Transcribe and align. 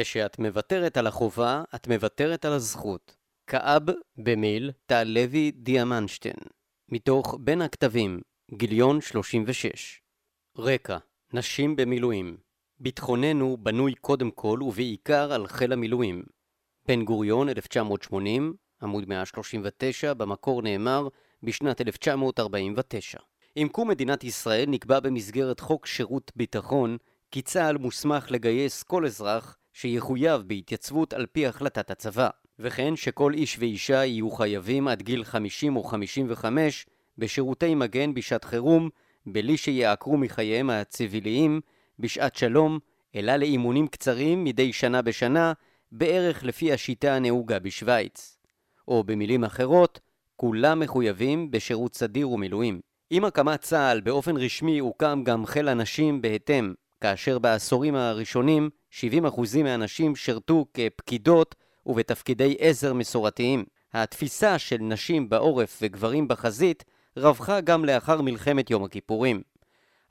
כשאת 0.00 0.38
מוותרת 0.38 0.96
על 0.96 1.06
החובה, 1.06 1.62
את 1.74 1.88
מוותרת 1.88 2.44
על 2.44 2.52
הזכות. 2.52 3.16
כאב 3.46 3.82
במיל, 4.16 4.70
טל 4.86 5.04
לוי 5.04 5.50
דיאמנשטיין. 5.50 6.36
מתוך 6.88 7.38
בין 7.40 7.62
הכתבים, 7.62 8.20
גיליון 8.54 9.00
36. 9.00 10.00
רקע 10.58 10.98
נשים 11.32 11.76
במילואים 11.76 12.36
ביטחוננו 12.80 13.56
בנוי 13.56 13.94
קודם 13.94 14.30
כל 14.30 14.58
ובעיקר 14.62 15.32
על 15.32 15.46
חיל 15.46 15.72
המילואים. 15.72 16.22
בן 16.86 17.04
גוריון, 17.04 17.48
1980, 17.48 18.54
עמוד 18.82 19.08
139, 19.08 20.14
במקור 20.14 20.62
נאמר 20.62 21.08
בשנת 21.42 21.80
1949. 21.80 23.18
עם 23.54 23.68
קום 23.68 23.88
מדינת 23.88 24.24
ישראל 24.24 24.64
נקבע 24.68 25.00
במסגרת 25.00 25.60
חוק 25.60 25.86
שירות 25.86 26.32
ביטחון 26.36 26.96
כי 27.30 27.42
צה"ל 27.42 27.78
מוסמך 27.78 28.30
לגייס 28.30 28.82
כל 28.82 29.06
אזרח 29.06 29.57
שיחויב 29.80 30.42
בהתייצבות 30.46 31.12
על 31.12 31.26
פי 31.26 31.46
החלטת 31.46 31.90
הצבא, 31.90 32.28
וכן 32.58 32.96
שכל 32.96 33.34
איש 33.34 33.58
ואישה 33.58 34.04
יהיו 34.04 34.30
חייבים 34.30 34.88
עד 34.88 35.02
גיל 35.02 35.24
50 35.24 35.76
או 35.76 35.82
55 35.82 36.86
בשירותי 37.18 37.74
מגן 37.74 38.14
בשעת 38.14 38.44
חירום, 38.44 38.88
בלי 39.26 39.56
שיעקרו 39.56 40.16
מחייהם 40.16 40.70
הציביליים 40.70 41.60
בשעת 41.98 42.36
שלום, 42.36 42.78
אלא 43.14 43.36
לאימונים 43.36 43.88
קצרים 43.88 44.44
מדי 44.44 44.72
שנה 44.72 45.02
בשנה, 45.02 45.52
בערך 45.92 46.44
לפי 46.44 46.72
השיטה 46.72 47.14
הנהוגה 47.14 47.58
בשוויץ. 47.58 48.38
או 48.88 49.04
במילים 49.04 49.44
אחרות, 49.44 50.00
כולם 50.36 50.80
מחויבים 50.80 51.50
בשירות 51.50 51.94
סדיר 51.94 52.30
ומילואים. 52.30 52.80
עם 53.10 53.24
הקמת 53.24 53.60
צה"ל 53.60 54.00
באופן 54.00 54.36
רשמי 54.36 54.78
הוקם 54.78 55.22
גם 55.24 55.46
חיל 55.46 55.68
הנשים 55.68 56.22
בהתאם, 56.22 56.74
כאשר 57.00 57.38
בעשורים 57.38 57.94
הראשונים 57.94 58.70
70% 59.24 59.62
מהנשים 59.62 60.16
שירתו 60.16 60.66
כפקידות 60.74 61.54
ובתפקידי 61.86 62.56
עזר 62.58 62.92
מסורתיים. 62.92 63.64
התפיסה 63.92 64.58
של 64.58 64.76
נשים 64.80 65.28
בעורף 65.28 65.78
וגברים 65.82 66.28
בחזית 66.28 66.84
רווחה 67.16 67.60
גם 67.60 67.84
לאחר 67.84 68.22
מלחמת 68.22 68.70
יום 68.70 68.84
הכיפורים. 68.84 69.42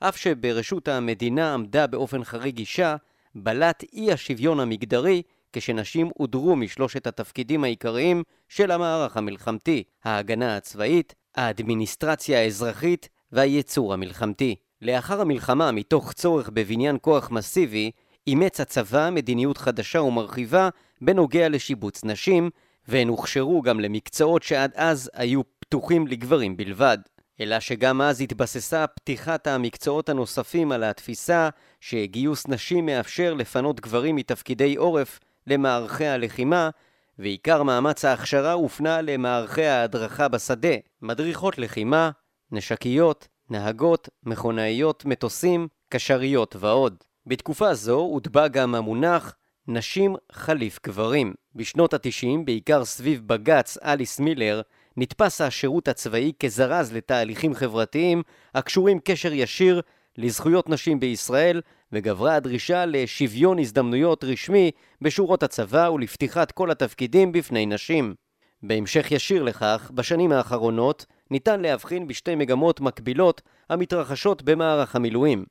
אף 0.00 0.16
שברשות 0.16 0.88
המדינה 0.88 1.54
עמדה 1.54 1.86
באופן 1.86 2.24
חריג 2.24 2.58
אישה, 2.58 2.96
בלט 3.34 3.84
אי 3.92 4.12
השוויון 4.12 4.60
המגדרי 4.60 5.22
כשנשים 5.52 6.10
הודרו 6.14 6.56
משלושת 6.56 7.06
התפקידים 7.06 7.64
העיקריים 7.64 8.22
של 8.48 8.70
המערך 8.70 9.16
המלחמתי, 9.16 9.82
ההגנה 10.04 10.56
הצבאית, 10.56 11.14
האדמיניסטרציה 11.34 12.40
האזרחית 12.40 13.08
והייצור 13.32 13.94
המלחמתי. 13.94 14.56
לאחר 14.82 15.20
המלחמה, 15.20 15.72
מתוך 15.72 16.12
צורך 16.12 16.50
בבניין 16.52 16.96
כוח 17.00 17.30
מסיבי, 17.30 17.90
אימץ 18.26 18.60
הצבא 18.60 19.10
מדיניות 19.12 19.58
חדשה 19.58 20.00
ומרחיבה 20.00 20.68
בנוגע 21.00 21.48
לשיבוץ 21.48 22.04
נשים, 22.04 22.50
והן 22.88 23.08
הוכשרו 23.08 23.62
גם 23.62 23.80
למקצועות 23.80 24.42
שעד 24.42 24.72
אז 24.74 25.10
היו 25.14 25.40
פתוחים 25.60 26.06
לגברים 26.06 26.56
בלבד. 26.56 26.98
אלא 27.40 27.60
שגם 27.60 28.02
אז 28.02 28.20
התבססה 28.20 28.86
פתיחת 28.86 29.46
המקצועות 29.46 30.08
הנוספים 30.08 30.72
על 30.72 30.84
התפיסה 30.84 31.48
שגיוס 31.80 32.48
נשים 32.48 32.86
מאפשר 32.86 33.34
לפנות 33.34 33.80
גברים 33.80 34.16
מתפקידי 34.16 34.76
עורף 34.76 35.20
למערכי 35.46 36.06
הלחימה, 36.06 36.70
ועיקר 37.18 37.62
מאמץ 37.62 38.04
ההכשרה 38.04 38.52
הופנה 38.52 39.02
למערכי 39.02 39.64
ההדרכה 39.64 40.28
בשדה, 40.28 40.74
מדריכות 41.02 41.58
לחימה, 41.58 42.10
נשקיות, 42.52 43.28
נהגות, 43.50 44.08
מכונאיות, 44.24 45.04
מטוסים, 45.04 45.68
קשריות 45.90 46.56
ועוד. 46.58 46.94
בתקופה 47.26 47.74
זו 47.74 47.96
הוטבע 47.98 48.48
גם 48.48 48.74
המונח 48.74 49.34
נשים 49.68 50.16
חליף 50.32 50.78
גברים. 50.86 51.34
בשנות 51.54 51.94
התשעים, 51.94 52.44
בעיקר 52.44 52.84
סביב 52.84 53.22
בג"ץ 53.26 53.78
אליס 53.84 54.20
מילר, 54.20 54.60
נתפס 54.96 55.40
השירות 55.40 55.88
הצבאי 55.88 56.32
כזרז 56.40 56.92
לתהליכים 56.92 57.54
חברתיים 57.54 58.22
הקשורים 58.54 58.98
קשר 59.04 59.32
ישיר 59.32 59.80
לזכויות 60.18 60.68
נשים 60.68 61.00
בישראל, 61.00 61.60
וגברה 61.92 62.34
הדרישה 62.34 62.86
לשוויון 62.86 63.58
הזדמנויות 63.58 64.24
רשמי 64.24 64.70
בשורות 65.00 65.42
הצבא 65.42 65.90
ולפתיחת 65.94 66.52
כל 66.52 66.70
התפקידים 66.70 67.32
בפני 67.32 67.66
נשים. 67.66 68.14
בהמשך 68.62 69.12
ישיר 69.12 69.42
לכך, 69.42 69.90
בשנים 69.94 70.32
האחרונות 70.32 71.06
ניתן 71.30 71.60
להבחין 71.60 72.06
בשתי 72.06 72.34
מגמות 72.34 72.80
מקבילות 72.80 73.42
המתרחשות 73.70 74.42
במערך 74.42 74.96
המילואים. 74.96 75.44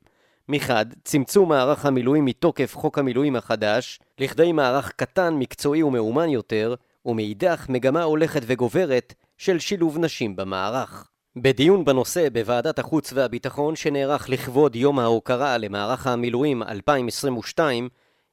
מחד, 0.48 0.86
צמצום 1.04 1.48
מערך 1.48 1.86
המילואים 1.86 2.24
מתוקף 2.24 2.76
חוק 2.76 2.98
המילואים 2.98 3.36
החדש, 3.36 4.00
לכדי 4.18 4.52
מערך 4.52 4.92
קטן, 4.96 5.34
מקצועי 5.34 5.82
ומאומן 5.82 6.28
יותר, 6.28 6.74
ומאידך 7.06 7.66
מגמה 7.68 8.02
הולכת 8.02 8.42
וגוברת 8.46 9.14
של 9.38 9.58
שילוב 9.58 9.98
נשים 9.98 10.36
במערך. 10.36 11.08
בדיון 11.36 11.84
בנושא 11.84 12.28
בוועדת 12.32 12.78
החוץ 12.78 13.12
והביטחון 13.12 13.76
שנערך 13.76 14.28
לכבוד 14.28 14.76
יום 14.76 14.98
ההוקרה 14.98 15.58
למערך 15.58 16.06
המילואים 16.06 16.62
2022, 16.62 17.88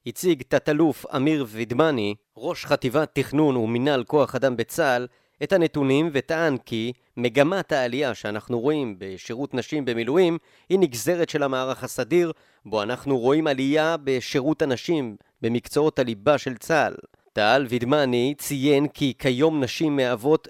הציג 0.07 0.43
תת-אלוף 0.47 1.05
אמיר 1.15 1.45
וידמני, 1.49 2.15
ראש 2.37 2.65
חטיבת 2.65 3.09
תכנון 3.13 3.55
ומינהל 3.55 4.03
כוח 4.03 4.35
אדם 4.35 4.57
בצה"ל, 4.57 5.07
את 5.43 5.53
הנתונים 5.53 6.09
וטען 6.13 6.57
כי 6.57 6.93
מגמת 7.17 7.71
העלייה 7.71 8.13
שאנחנו 8.13 8.59
רואים 8.59 8.95
בשירות 8.97 9.53
נשים 9.53 9.85
במילואים 9.85 10.37
היא 10.69 10.79
נגזרת 10.79 11.29
של 11.29 11.43
המערך 11.43 11.83
הסדיר, 11.83 12.31
בו 12.65 12.83
אנחנו 12.83 13.17
רואים 13.17 13.47
עלייה 13.47 13.95
בשירות 14.03 14.61
הנשים 14.61 15.15
במקצועות 15.41 15.99
הליבה 15.99 16.37
של 16.37 16.57
צה"ל. 16.57 16.95
טל 17.33 17.65
וידמני 17.69 18.33
ציין 18.37 18.87
כי 18.87 19.13
כיום 19.19 19.63
נשים 19.63 19.95
מהוות 19.95 20.47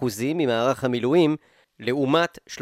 17% 0.00 0.04
ממערך 0.34 0.84
המילואים 0.84 1.36
לעומת 1.80 2.38
13% 2.50 2.60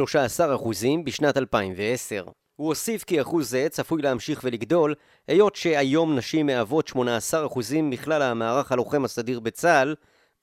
בשנת 1.04 1.36
2010. 1.36 2.24
הוא 2.56 2.68
הוסיף 2.68 3.04
כי 3.04 3.20
אחוז 3.20 3.50
זה 3.50 3.66
צפוי 3.70 4.02
להמשיך 4.02 4.40
ולגדול, 4.44 4.94
היות 5.28 5.56
שהיום 5.56 6.16
נשים 6.16 6.46
מהוות 6.46 6.88
18% 6.88 6.98
מכלל 7.82 8.22
המערך 8.22 8.72
הלוחם 8.72 9.04
הסדיר 9.04 9.40
בצה"ל, 9.40 9.94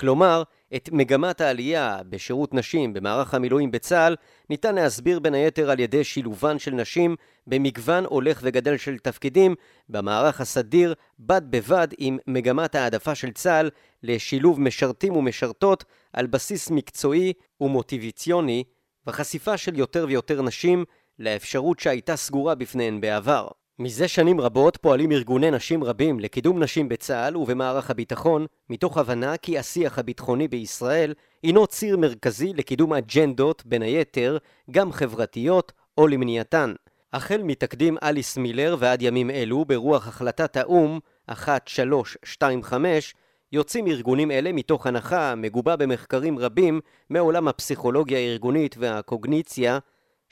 כלומר, 0.04 0.44
את 0.76 0.90
מגמת 0.92 1.42
העלייה 1.42 2.00
בשירות 2.10 2.54
נשים 2.54 2.94
במערך 2.94 3.34
המילואים 3.34 3.72
בצה"ל 3.72 4.16
ניתן 4.50 4.76
להסביר 4.76 5.20
בין 5.20 5.34
היתר 5.34 5.72
על 5.72 5.80
ידי 5.80 6.04
שילובן 6.04 6.60
של 6.60 6.72
נשים 6.72 7.16
במגוון 7.48 8.06
הולך 8.06 8.40
וגדל 8.44 8.78
של 8.78 8.98
תפקידים 8.98 9.56
במערך 9.90 10.42
הסדיר 10.42 10.94
בד 11.20 11.42
בבד 11.50 11.88
עם 11.98 12.18
מגמת 12.28 12.76
העדפה 12.76 13.16
של 13.16 13.32
צה"ל 13.32 13.70
לשילוב 14.04 14.62
משרתים 14.62 15.16
ומשרתות 15.16 15.84
על 16.14 16.28
בסיס 16.28 16.72
מקצועי 16.72 17.34
ומוטיביציוני 17.62 18.64
וחשיפה 19.08 19.58
של 19.58 19.80
יותר 19.80 20.06
ויותר 20.08 20.42
נשים 20.42 20.86
לאפשרות 21.20 21.80
שהייתה 21.80 22.16
סגורה 22.16 22.56
בפניהן 22.56 23.02
בעבר. 23.02 23.48
מזה 23.80 24.08
שנים 24.08 24.42
רבות 24.42 24.78
פועלים 24.78 25.12
ארגוני 25.12 25.52
נשים 25.52 25.84
רבים 25.84 26.20
לקידום 26.20 26.64
נשים 26.64 26.90
בצה"ל 26.90 27.38
ובמערך 27.38 27.90
הביטחון, 27.90 28.46
מתוך 28.70 28.98
הבנה 28.98 29.38
כי 29.38 29.58
השיח 29.58 30.00
הביטחוני 30.00 30.48
בישראל 30.48 31.14
הינו 31.44 31.68
ציר 31.68 31.98
מרכזי 31.98 32.54
לקידום 32.54 32.94
אג'נדות, 32.94 33.64
בין 33.66 33.82
היתר, 33.82 34.38
גם 34.72 34.92
חברתיות 34.92 35.72
או 35.98 36.08
למניעתן. 36.08 36.74
החל 37.14 37.42
מתקדים 37.44 37.98
אליס 38.04 38.38
מילר 38.38 38.76
ועד 38.80 39.02
ימים 39.02 39.30
אלו, 39.30 39.66
ברוח 39.66 40.08
החלטת 40.08 40.58
האו"ם 40.58 41.00
1325, 41.30 43.16
יוצאים 43.52 43.88
ארגונים 43.88 44.32
אלה 44.32 44.52
מתוך 44.52 44.88
הנחה 44.88 45.36
מגובה 45.36 45.76
במחקרים 45.76 46.40
רבים 46.40 46.80
מעולם 47.10 47.48
הפסיכולוגיה 47.48 48.18
הארגונית 48.18 48.76
והקוגניציה, 48.80 49.80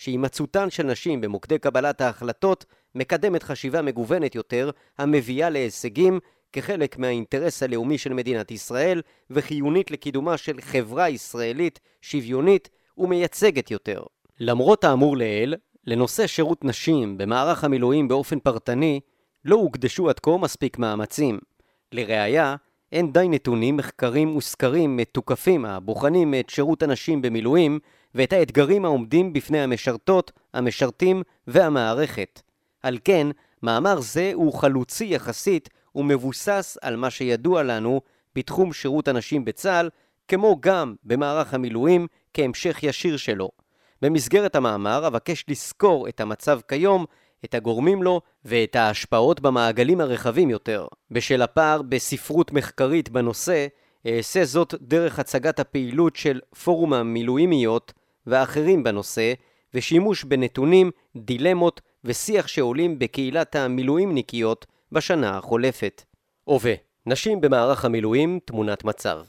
שהימצאותן 0.01 0.69
של 0.69 0.83
נשים 0.83 1.21
במוקדי 1.21 1.59
קבלת 1.59 2.01
ההחלטות 2.01 2.65
מקדמת 2.95 3.43
חשיבה 3.43 3.81
מגוונת 3.81 4.35
יותר 4.35 4.71
המביאה 4.97 5.49
להישגים 5.49 6.19
כחלק 6.53 6.97
מהאינטרס 6.97 7.63
הלאומי 7.63 7.97
של 7.97 8.13
מדינת 8.13 8.51
ישראל 8.51 9.01
וחיונית 9.29 9.91
לקידומה 9.91 10.37
של 10.37 10.61
חברה 10.61 11.09
ישראלית 11.09 11.79
שוויונית 12.01 12.69
ומייצגת 12.97 13.71
יותר. 13.71 14.03
למרות 14.39 14.83
האמור 14.83 15.17
לעיל, 15.17 15.55
לנושא 15.87 16.27
שירות 16.27 16.65
נשים 16.65 17.17
במערך 17.17 17.63
המילואים 17.63 18.07
באופן 18.07 18.39
פרטני 18.39 18.99
לא 19.45 19.55
הוקדשו 19.55 20.09
עד 20.09 20.19
כה 20.19 20.37
מספיק 20.37 20.79
מאמצים. 20.79 21.39
לראיה, 21.91 22.55
אין 22.91 23.11
די 23.13 23.27
נתונים, 23.29 23.77
מחקרים 23.77 24.35
וסקרים 24.35 24.97
מתוקפים 24.97 25.65
הבוחנים 25.65 26.33
את 26.39 26.49
שירות 26.49 26.83
הנשים 26.83 27.21
במילואים 27.21 27.79
ואת 28.15 28.33
האתגרים 28.33 28.85
העומדים 28.85 29.33
בפני 29.33 29.59
המשרתות, 29.61 30.31
המשרתים 30.53 31.23
והמערכת. 31.47 32.41
על 32.83 32.97
כן, 33.03 33.27
מאמר 33.63 33.99
זה 33.99 34.31
הוא 34.33 34.53
חלוצי 34.53 35.05
יחסית 35.05 35.69
ומבוסס 35.95 36.77
על 36.81 36.95
מה 36.95 37.09
שידוע 37.09 37.63
לנו 37.63 38.01
בתחום 38.35 38.73
שירות 38.73 39.07
הנשים 39.07 39.45
בצה"ל, 39.45 39.89
כמו 40.27 40.57
גם 40.59 40.95
במערך 41.03 41.53
המילואים 41.53 42.07
כהמשך 42.33 42.83
ישיר 42.83 43.17
שלו. 43.17 43.49
במסגרת 44.01 44.55
המאמר 44.55 45.07
אבקש 45.07 45.45
לסקור 45.47 46.07
את 46.07 46.21
המצב 46.21 46.59
כיום, 46.67 47.05
את 47.45 47.53
הגורמים 47.53 48.03
לו 48.03 48.21
ואת 48.45 48.75
ההשפעות 48.75 49.39
במעגלים 49.39 50.01
הרחבים 50.01 50.49
יותר. 50.49 50.87
בשל 51.11 51.41
הפער 51.41 51.81
בספרות 51.81 52.51
מחקרית 52.51 53.09
בנושא, 53.09 53.67
אעשה 54.07 54.45
זאת 54.45 54.75
דרך 54.81 55.19
הצגת 55.19 55.59
הפעילות 55.59 56.15
של 56.15 56.39
פורום 56.63 56.93
המילואימיות 56.93 57.93
ואחרים 58.27 58.83
בנושא, 58.83 59.33
ושימוש 59.73 60.23
בנתונים, 60.23 60.91
דילמות 61.15 61.81
ושיח 62.03 62.47
שעולים 62.47 62.99
בקהילת 62.99 63.55
המילואימניקיות 63.55 64.65
בשנה 64.91 65.37
החולפת. 65.37 66.03
הווה, 66.43 66.73
נשים 67.05 67.41
במערך 67.41 67.85
המילואים, 67.85 68.39
תמונת 68.45 68.83
מצב. 68.83 69.21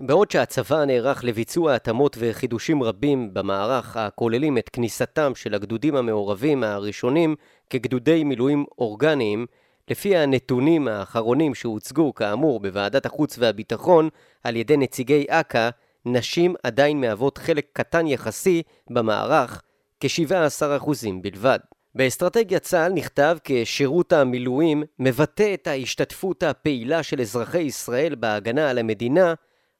בעוד 0.00 0.30
שהצבא 0.30 0.84
נערך 0.84 1.24
לביצוע 1.24 1.74
התאמות 1.74 2.16
וחידושים 2.20 2.82
רבים 2.82 3.34
במערך 3.34 3.96
הכוללים 3.96 4.58
את 4.58 4.68
כניסתם 4.68 5.32
של 5.34 5.54
הגדודים 5.54 5.96
המעורבים 5.96 6.64
הראשונים 6.64 7.36
כגדודי 7.70 8.24
מילואים 8.24 8.64
אורגניים, 8.78 9.46
לפי 9.88 10.16
הנתונים 10.16 10.88
האחרונים 10.88 11.54
שהוצגו 11.54 12.14
כאמור 12.14 12.60
בוועדת 12.60 13.06
החוץ 13.06 13.38
והביטחון 13.38 14.08
על 14.44 14.56
ידי 14.56 14.76
נציגי 14.76 15.24
אכ"א, 15.28 15.70
נשים 16.06 16.54
עדיין 16.62 17.00
מהוות 17.00 17.38
חלק 17.38 17.66
קטן 17.72 18.06
יחסי 18.06 18.62
במערך, 18.90 19.62
כ-17% 20.00 20.90
בלבד. 21.22 21.58
באסטרטגיית 21.94 22.62
צה"ל 22.62 22.92
נכתב 22.92 23.36
כי 23.44 23.64
שירות 23.64 24.12
המילואים 24.12 24.82
מבטא 24.98 25.54
את 25.54 25.66
ההשתתפות 25.66 26.42
הפעילה 26.42 27.02
של 27.02 27.20
אזרחי 27.20 27.62
ישראל 27.62 28.14
בהגנה 28.14 28.70
על 28.70 28.78
המדינה, 28.78 29.34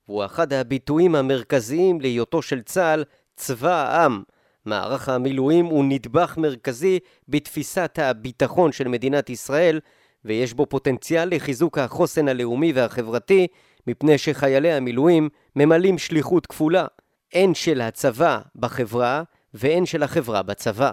והוא 0.09 0.25
אחד 0.25 0.53
הביטויים 0.53 1.15
המרכזיים 1.15 2.01
להיותו 2.01 2.43
של 2.43 2.63
צה"ל 2.63 3.05
צבא 3.37 3.75
העם. 3.75 4.23
מערך 4.65 5.09
המילואים 5.09 5.65
הוא 5.65 5.85
נדבך 5.85 6.35
מרכזי 6.37 6.99
בתפיסת 7.29 7.99
הביטחון 8.03 8.73
של 8.73 8.89
מדינת 8.89 9.31
ישראל, 9.31 9.81
ויש 10.25 10.55
בו 10.55 10.67
פוטנציאל 10.67 11.29
לחיזוק 11.35 11.79
החוסן 11.79 12.29
הלאומי 12.29 12.73
והחברתי, 12.73 13.47
מפני 13.87 14.19
שחיילי 14.19 14.73
המילואים 14.73 15.29
ממלאים 15.57 15.99
שליחות 15.99 16.47
כפולה, 16.47 16.87
הן 17.35 17.55
של 17.55 17.81
הצבא 17.81 18.41
בחברה 18.57 19.23
והן 19.55 19.87
של 19.87 20.03
החברה 20.03 20.43
בצבא. 20.43 20.93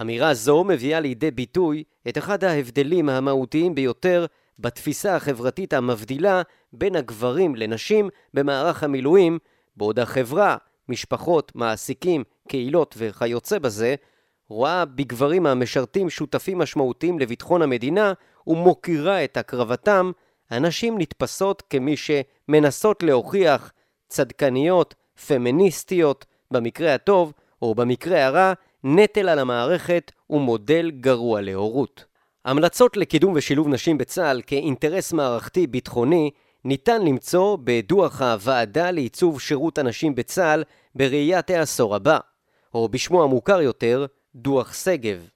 אמירה 0.00 0.34
זו 0.34 0.64
מביאה 0.64 1.00
לידי 1.00 1.30
ביטוי 1.30 1.84
את 2.08 2.18
אחד 2.18 2.44
ההבדלים 2.44 3.08
המהותיים 3.08 3.74
ביותר 3.74 4.26
בתפיסה 4.58 5.16
החברתית 5.16 5.72
המבדילה 5.72 6.42
בין 6.72 6.96
הגברים 6.96 7.56
לנשים 7.56 8.08
במערך 8.34 8.82
המילואים, 8.82 9.38
בעוד 9.76 9.98
החברה, 9.98 10.56
משפחות, 10.88 11.52
מעסיקים, 11.54 12.24
קהילות 12.48 12.94
וכיוצא 12.98 13.58
בזה, 13.58 13.94
רואה 14.48 14.84
בגברים 14.84 15.46
המשרתים 15.46 16.10
שותפים 16.10 16.58
משמעותיים 16.58 17.18
לביטחון 17.18 17.62
המדינה 17.62 18.12
ומוקירה 18.46 19.24
את 19.24 19.36
הקרבתם, 19.36 20.10
הנשים 20.50 20.98
נתפסות 20.98 21.62
כמי 21.70 21.94
שמנסות 21.96 23.02
להוכיח 23.02 23.72
צדקניות, 24.08 24.94
פמיניסטיות, 25.26 26.24
במקרה 26.50 26.94
הטוב, 26.94 27.32
או 27.62 27.74
במקרה 27.74 28.26
הרע, 28.26 28.52
נטל 28.84 29.28
על 29.28 29.38
המערכת 29.38 30.12
ומודל 30.30 30.90
גרוע 31.00 31.40
להורות. 31.40 32.04
המלצות 32.44 32.96
לקידום 32.96 33.32
ושילוב 33.36 33.68
נשים 33.68 33.98
בצה"ל 33.98 34.42
כאינטרס 34.46 35.12
מערכתי 35.12 35.66
ביטחוני 35.66 36.30
ניתן 36.64 37.02
למצוא 37.02 37.58
בדוח 37.64 38.22
הוועדה 38.22 38.90
לעיצוב 38.90 39.40
שירות 39.40 39.78
הנשים 39.78 40.14
בצה"ל 40.14 40.64
בראיית 40.94 41.50
העשור 41.50 41.94
הבא, 41.94 42.18
או 42.74 42.88
בשמו 42.88 43.22
המוכר 43.22 43.60
יותר, 43.60 44.06
דוח 44.34 44.74
שגב, 44.74 45.28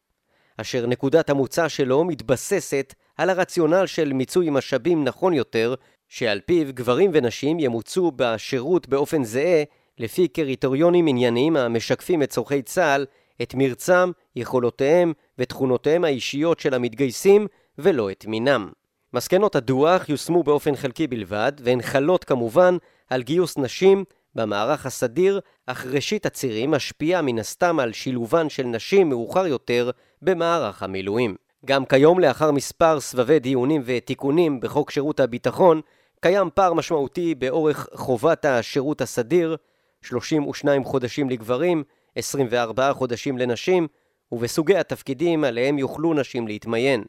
אשר 0.57 0.87
נקודת 0.87 1.31
המוצא 1.31 1.69
שלו 1.69 2.05
מתבססת 2.05 2.95
על 3.23 3.31
הרציונל 3.31 3.87
של 3.87 4.13
מיצוי 4.13 4.51
משאבים 4.51 5.05
נכון 5.05 5.33
יותר, 5.33 5.75
שעל 6.09 6.41
פיו 6.47 6.67
גברים 6.75 7.11
ונשים 7.15 7.61
ימוצו 7.61 8.13
בשירות 8.17 8.89
באופן 8.89 9.25
זהה 9.25 9.63
לפי 9.99 10.29
קריטריונים 10.29 11.07
ענייניים 11.07 11.57
המשקפים 11.57 12.23
את 12.23 12.31
צורכי 12.31 12.63
צה"ל 12.63 13.07
את 13.43 13.55
מרצם, 13.55 14.11
יכולותיהם 14.37 15.13
ותכונותיהם 15.39 16.05
האישיות 16.05 16.61
של 16.61 16.75
המתגייסים 16.75 17.47
ולא 17.79 18.11
את 18.11 18.27
מינם. 18.27 18.71
מסקנות 19.15 19.57
הדוח 19.57 20.09
יושמו 20.09 20.43
באופן 20.43 20.77
חלקי 20.77 21.07
בלבד 21.07 21.53
והן 21.61 21.83
חלות 21.83 22.25
כמובן 22.25 22.77
על 23.11 23.23
גיוס 23.23 23.59
נשים 23.59 24.05
במערך 24.35 24.87
הסדיר, 24.87 25.41
אך 25.67 25.87
ראשית 25.87 26.27
הצירים 26.27 26.71
משפיעה 26.71 27.23
מן 27.23 27.39
הסתם 27.39 27.81
על 27.81 27.93
שילובן 27.93 28.49
של 28.49 28.67
נשים 28.67 29.09
מאוחר 29.09 29.47
יותר 29.47 29.91
במערך 30.23 30.83
המילואים. 30.83 31.42
גם 31.67 31.85
כיום 31.85 32.21
לאחר 32.21 32.51
מספר 32.51 33.01
סבבי 33.01 33.39
דיונים 33.39 33.83
ותיקונים 33.85 34.61
בחוק 34.61 34.91
שירות 34.91 35.21
הביטחון, 35.21 35.81
קיים 36.21 36.49
פער 36.55 36.73
משמעותי 36.73 37.35
באורך 37.35 37.89
חובת 37.95 38.45
השירות 38.45 39.01
הסדיר, 39.01 39.57
32 40.03 40.85
חודשים 40.85 41.31
לגברים, 41.31 41.83
24 42.17 42.93
חודשים 42.93 43.39
לנשים, 43.39 43.89
ובסוגי 44.33 44.77
התפקידים 44.77 45.45
עליהם 45.45 45.79
יוכלו 45.79 46.15
נשים 46.15 46.49
להתמיין. 46.49 47.05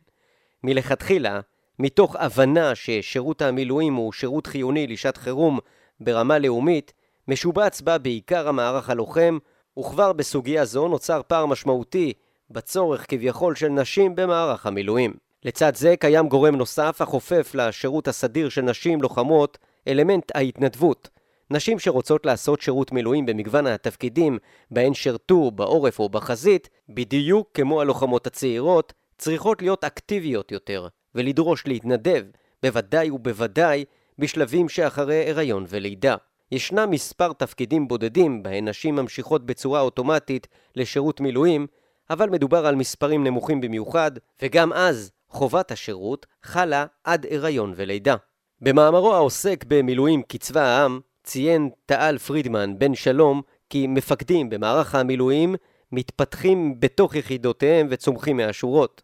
מלכתחילה, 0.64 1.40
מתוך 1.80 2.16
הבנה 2.16 2.76
ששירות 2.76 3.42
המילואים 3.42 3.94
הוא 3.94 4.14
שירות 4.14 4.48
חיוני 4.48 4.88
לשעת 4.88 5.18
חירום 5.18 5.60
ברמה 6.00 6.40
לאומית, 6.40 6.94
משובץ 7.28 7.82
בה 7.82 7.98
בעיקר 7.98 8.48
המערך 8.48 8.90
הלוחם, 8.90 9.38
וכבר 9.80 10.14
בסוגיה 10.14 10.66
זו 10.66 10.88
נוצר 10.88 11.22
פער 11.28 11.46
משמעותי 11.46 12.14
בצורך 12.54 13.06
כביכול 13.08 13.56
של 13.56 13.68
נשים 13.68 14.16
במערך 14.16 14.66
המילואים. 14.66 15.14
לצד 15.46 15.76
זה 15.76 15.96
קיים 16.00 16.28
גורם 16.28 16.56
נוסף 16.56 17.02
החופף 17.02 17.52
לשירות 17.56 18.08
הסדיר 18.08 18.50
של 18.50 18.62
נשים 18.62 19.02
לוחמות, 19.02 19.58
אלמנט 19.88 20.32
ההתנדבות, 20.36 21.10
נשים 21.50 21.80
שרוצות 21.80 22.26
לעשות 22.26 22.62
שירות 22.62 22.92
מילואים 22.92 23.26
במגוון 23.26 23.68
התפקידים 23.68 24.38
בהן 24.72 24.94
שירתו 24.94 25.52
בעורף 25.52 26.00
או 26.00 26.10
בחזית, 26.10 26.70
בדיוק 26.90 27.50
כמו 27.54 27.82
הלוחמות 27.82 28.28
הצעירות, 28.28 28.94
צריכות 29.18 29.62
להיות 29.62 29.84
אקטיביות 29.84 30.52
יותר, 30.52 30.88
ולדרוש 31.16 31.68
להתנדב, 31.68 32.24
בוודאי 32.64 33.10
ובוודאי 33.10 33.86
בשלבים 34.20 34.70
שאחרי 34.70 35.30
הריון 35.30 35.66
ולידה. 35.70 36.16
ישנם 36.52 36.92
מספר 36.92 37.34
תפקידים 37.34 37.88
בודדים 37.88 38.44
בהן 38.44 38.68
נשים 38.68 38.96
ממשיכות 38.96 39.46
בצורה 39.46 39.82
אוטומטית 39.82 40.48
לשירות 40.76 41.22
מילואים, 41.22 41.68
אבל 42.10 42.30
מדובר 42.30 42.66
על 42.66 42.76
מספרים 42.76 43.24
נמוכים 43.24 43.62
במיוחד, 43.62 44.12
וגם 44.42 44.74
אז 44.74 45.12
חובת 45.30 45.72
השירות 45.72 46.26
חלה 46.44 46.86
עד 47.04 47.26
הריון 47.32 47.74
ולידה. 47.76 48.16
במאמרו 48.62 49.14
העוסק 49.14 49.66
במילואים 49.68 50.22
כצבא 50.30 50.62
העם, 50.62 51.00
ציין 51.24 51.70
תא"ל 51.86 52.18
פרידמן 52.18 52.80
בן 52.80 52.96
שלום 52.96 53.42
כי 53.70 53.88
מפקדים 53.88 54.50
במערך 54.50 54.96
המילואים 54.96 55.56
מתפתחים 55.92 56.80
בתוך 56.80 57.16
יחידותיהם 57.16 57.88
וצומחים 57.90 58.38
מהשורות. 58.38 59.02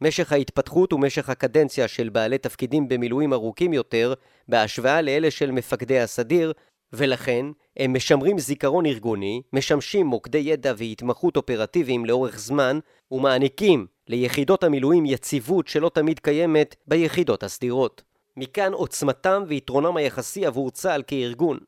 משך 0.00 0.32
ההתפתחות 0.32 0.92
ומשך 0.92 1.28
הקדנציה 1.28 1.88
של 1.88 2.08
בעלי 2.08 2.38
תפקידים 2.38 2.88
במילואים 2.88 3.32
ארוכים 3.32 3.72
יותר 3.72 4.14
בהשוואה 4.48 5.02
לאלה 5.02 5.30
של 5.30 5.50
מפקדי 5.50 6.00
הסדיר, 6.00 6.52
ולכן 6.92 7.46
הם 7.76 7.92
משמרים 7.96 8.38
זיכרון 8.38 8.86
ארגוני, 8.86 9.42
משמשים 9.52 10.06
מוקדי 10.06 10.38
ידע 10.38 10.72
והתמחות 10.76 11.36
אופרטיביים 11.36 12.04
לאורך 12.04 12.38
זמן, 12.38 12.78
ומעניקים 13.10 13.86
ליחידות 14.08 14.64
המילואים 14.64 15.06
יציבות 15.06 15.68
שלא 15.68 15.90
תמיד 15.94 16.18
קיימת 16.18 16.76
ביחידות 16.86 17.42
הסדירות. 17.42 18.02
מכאן 18.36 18.72
עוצמתם 18.72 19.44
ויתרונם 19.46 19.96
היחסי 19.96 20.46
עבור 20.46 20.70
צה"ל 20.70 21.02
כארגון. 21.06 21.58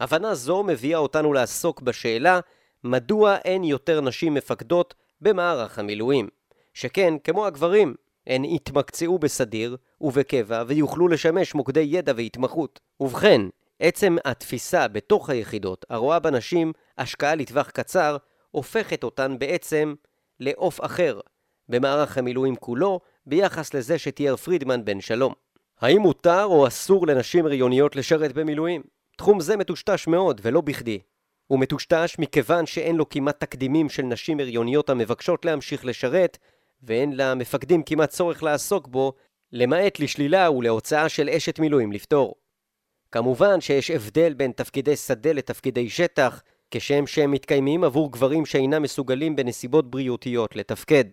הבנה 0.00 0.34
זו 0.34 0.62
מביאה 0.62 0.98
אותנו 0.98 1.32
לעסוק 1.32 1.80
בשאלה 1.80 2.40
מדוע 2.84 3.36
אין 3.36 3.64
יותר 3.64 4.00
נשים 4.00 4.34
מפקדות 4.34 4.94
במערך 5.20 5.78
המילואים. 5.78 6.28
שכן, 6.74 7.14
כמו 7.24 7.46
הגברים, 7.46 7.94
הן 8.26 8.44
יתמקצעו 8.44 9.18
בסדיר 9.18 9.76
ובקבע 10.00 10.64
ויוכלו 10.66 11.08
לשמש 11.08 11.54
מוקדי 11.54 11.80
ידע 11.80 12.12
והתמחות. 12.16 12.80
ובכן, 13.00 13.40
עצם 13.84 14.16
התפיסה 14.24 14.88
בתוך 14.88 15.30
היחידות 15.30 15.84
הרואה 15.90 16.18
בנשים 16.18 16.72
השקעה 16.98 17.34
לטווח 17.34 17.70
קצר, 17.70 18.16
הופכת 18.50 19.04
אותן 19.04 19.38
בעצם 19.38 19.94
לעוף 20.40 20.84
אחר 20.84 21.20
במערך 21.68 22.18
המילואים 22.18 22.56
כולו, 22.56 23.00
ביחס 23.26 23.74
לזה 23.74 23.98
שתיאר 23.98 24.36
פרידמן 24.36 24.84
בן 24.84 25.00
שלום. 25.00 25.32
האם 25.80 26.00
מותר 26.00 26.44
או 26.44 26.66
אסור 26.66 27.06
לנשים 27.06 27.46
הריוניות 27.46 27.96
לשרת 27.96 28.32
במילואים? 28.32 28.82
תחום 29.16 29.40
זה 29.40 29.56
מטושטש 29.56 30.06
מאוד, 30.06 30.40
ולא 30.44 30.60
בכדי. 30.60 30.98
הוא 31.46 31.58
מטושטש 31.58 32.16
מכיוון 32.18 32.66
שאין 32.66 32.96
לו 32.96 33.08
כמעט 33.08 33.40
תקדימים 33.40 33.88
של 33.88 34.02
נשים 34.02 34.40
הריוניות 34.40 34.90
המבקשות 34.90 35.44
להמשיך 35.44 35.84
לשרת, 35.84 36.38
ואין 36.82 37.12
למפקדים 37.16 37.82
כמעט 37.82 38.08
צורך 38.08 38.42
לעסוק 38.42 38.88
בו, 38.88 39.12
למעט 39.52 40.00
לשלילה 40.00 40.50
ולהוצאה 40.50 41.08
של 41.08 41.28
אשת 41.28 41.58
מילואים 41.58 41.92
לפתור. 41.92 42.41
כמובן 43.12 43.60
שיש 43.60 43.90
הבדל 43.90 44.34
בין 44.34 44.52
תפקידי 44.52 44.96
שדה 44.96 45.32
לתפקידי 45.32 45.90
שטח, 45.90 46.42
כשם 46.70 47.06
שהם 47.06 47.30
מתקיימים 47.30 47.84
עבור 47.84 48.12
גברים 48.12 48.46
שאינם 48.46 48.82
מסוגלים 48.82 49.36
בנסיבות 49.36 49.90
בריאותיות 49.90 50.56
לתפקד. 50.56 51.04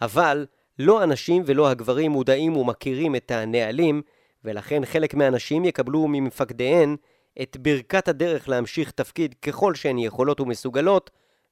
אבל 0.00 0.46
לא 0.78 1.02
הנשים 1.02 1.42
ולא 1.46 1.68
הגברים 1.68 2.10
מודעים 2.10 2.56
ומכירים 2.56 3.16
את 3.16 3.30
הנהלים, 3.30 4.02
ולכן 4.44 4.84
חלק 4.84 5.14
מהנשים 5.14 5.64
יקבלו 5.64 6.08
ממפקדיהן 6.08 6.96
את 7.42 7.56
ברכת 7.56 8.08
הדרך 8.08 8.48
להמשיך 8.48 8.90
תפקיד 8.90 9.34
ככל 9.42 9.74
שהן 9.74 9.98
יכולות 9.98 10.40
ומסוגלות, 10.40 11.10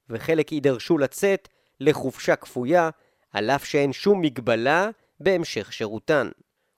וחלק 0.09 0.51
יידרשו 0.51 0.97
לצאת 0.97 1.47
לחופשה 1.79 2.35
כפויה, 2.35 2.89
על 3.31 3.49
אף 3.49 3.65
שאין 3.65 3.93
שום 3.93 4.21
מגבלה 4.21 4.89
בהמשך 5.19 5.73
שירותן. 5.73 6.29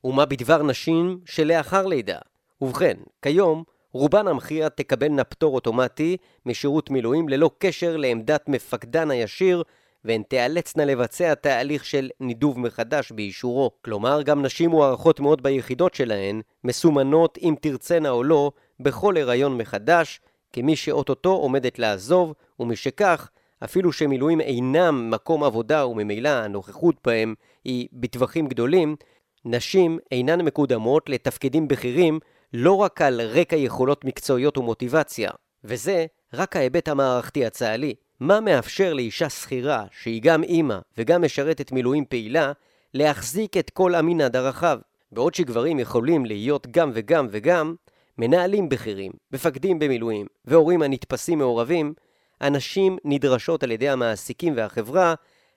ומה 0.04 0.26
בדבר 0.26 0.64
נשים 0.64 1.20
שלאחר 1.26 1.86
לידה? 1.86 2.18
ובכן, 2.62 2.98
כיום 3.22 3.64
רובן 3.92 4.28
המכריע 4.28 4.70
תקבלנה 4.70 5.24
פטור 5.24 5.56
אוטומטי 5.56 6.18
משירות 6.46 6.90
מילואים 6.90 7.30
ללא 7.30 7.52
קשר 7.58 7.98
לעמדת 7.98 8.50
מפקדן 8.50 9.12
הישיר 9.12 9.64
והן 10.06 10.24
תיאלצנה 10.24 10.86
לבצע 10.86 11.34
תהליך 11.34 11.86
של 11.86 12.10
נידוב 12.20 12.60
מחדש 12.60 13.12
באישורו. 13.12 13.72
כלומר, 13.82 14.22
גם 14.22 14.42
נשים 14.42 14.70
מוערכות 14.70 15.20
מאוד 15.20 15.44
ביחידות 15.44 15.94
שלהן, 15.94 16.42
מסומנות 16.64 17.38
אם 17.42 17.56
תרצנה 17.62 18.10
או 18.10 18.24
לא, 18.24 18.52
בכל 18.80 19.18
הריון 19.18 19.58
מחדש, 19.58 20.20
כמי 20.54 20.76
שאו-טו-טו 20.76 21.32
עומדת 21.32 21.80
לעזוב, 21.80 22.34
ומשכך, 22.60 23.30
אפילו 23.64 23.92
שמילואים 23.92 24.42
אינם 24.42 25.10
מקום 25.10 25.44
עבודה 25.44 25.88
וממילא 25.88 26.30
הנוכחות 26.30 26.96
בהם 27.06 27.36
היא 27.66 27.88
בטווחים 27.94 28.48
גדולים, 28.48 28.96
נשים 29.46 30.00
אינן 30.12 30.42
מקודמות 30.42 31.10
לתפקידים 31.10 31.68
בכירים 31.68 32.20
לא 32.54 32.76
רק 32.76 33.02
על 33.02 33.22
רקע 33.22 33.56
יכולות 33.56 34.06
מקצועיות 34.06 34.58
ומוטיבציה, 34.58 35.32
וזה 35.64 36.06
רק 36.34 36.56
ההיבט 36.56 36.88
המערכתי 36.88 37.46
הצה"לי. 37.46 37.94
מה 38.20 38.40
מאפשר 38.40 38.94
לאישה 38.94 39.30
שכירה, 39.30 39.86
שהיא 39.92 40.22
גם 40.22 40.44
אימא 40.44 40.78
וגם 40.98 41.22
משרתת 41.22 41.72
מילואים 41.72 42.06
פעילה, 42.06 42.52
להחזיק 42.94 43.58
את 43.58 43.70
כל 43.70 43.96
המנעד 43.96 44.36
הרחב? 44.36 44.80
בעוד 45.12 45.36
שגברים 45.36 45.80
יכולים 45.80 46.26
להיות 46.26 46.68
גם 46.72 46.92
וגם 46.94 47.28
וגם, 47.32 47.76
מנהלים 48.18 48.70
בכירים, 48.70 49.12
מפקדים 49.32 49.80
במילואים 49.80 50.26
והורים 50.46 50.82
הנתפסים 50.82 51.38
מעורבים, 51.38 51.94
הנשים 52.42 52.98
נדרשות 53.06 53.64
על 53.64 53.72
ידי 53.72 53.90
המעסיקים 53.90 54.54
והחברה 54.58 55.14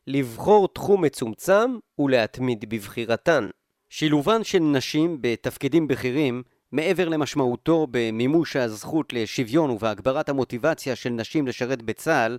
לבחור 0.07 0.69
תחום 0.69 1.05
מצומצם 1.05 1.77
ולהתמיד 1.99 2.65
בבחירתן. 2.69 3.49
שילובן 3.89 4.45
של 4.45 4.59
נשים 4.59 5.19
בתפקידים 5.21 5.89
בכירים, 5.89 6.43
מעבר 6.73 7.09
למשמעותו 7.09 7.87
במימוש 7.91 8.57
הזכות 8.57 9.13
לשוויון 9.13 9.71
ובהגברת 9.71 10.29
המוטיבציה 10.29 10.97
של 10.97 11.11
נשים 11.11 11.47
לשרת 11.47 11.83
בצה"ל, 11.83 12.39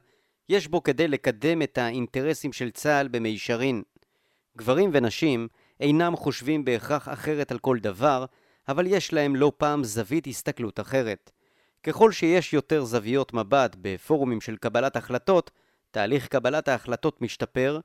יש 0.49 0.67
בו 0.67 0.83
כדי 0.83 1.07
לקדם 1.07 1.61
את 1.61 1.77
האינטרסים 1.77 2.53
של 2.53 2.71
צה"ל 2.71 3.07
במישרין. 3.07 3.83
גברים 4.57 4.89
ונשים 4.93 5.47
אינם 5.79 6.15
חושבים 6.15 6.65
בהכרח 6.65 7.09
אחרת 7.09 7.51
על 7.51 7.59
כל 7.59 7.77
דבר, 7.79 8.25
אבל 8.67 8.87
יש 8.87 9.13
להם 9.13 9.35
לא 9.35 9.51
פעם 9.57 9.83
זווית 9.83 10.27
הסתכלות 10.27 10.79
אחרת. 10.79 11.31
ככל 11.83 12.11
שיש 12.11 12.53
יותר 12.53 12.83
זוויות 12.83 13.33
מבט 13.33 13.75
בפורומים 13.81 14.41
של 14.41 14.57
קבלת 14.57 14.95
החלטות, 14.95 15.51
תהליך 15.91 16.27
קבלת 16.27 16.67
ההחלטות 16.67 17.21
משתפר. 17.21 17.79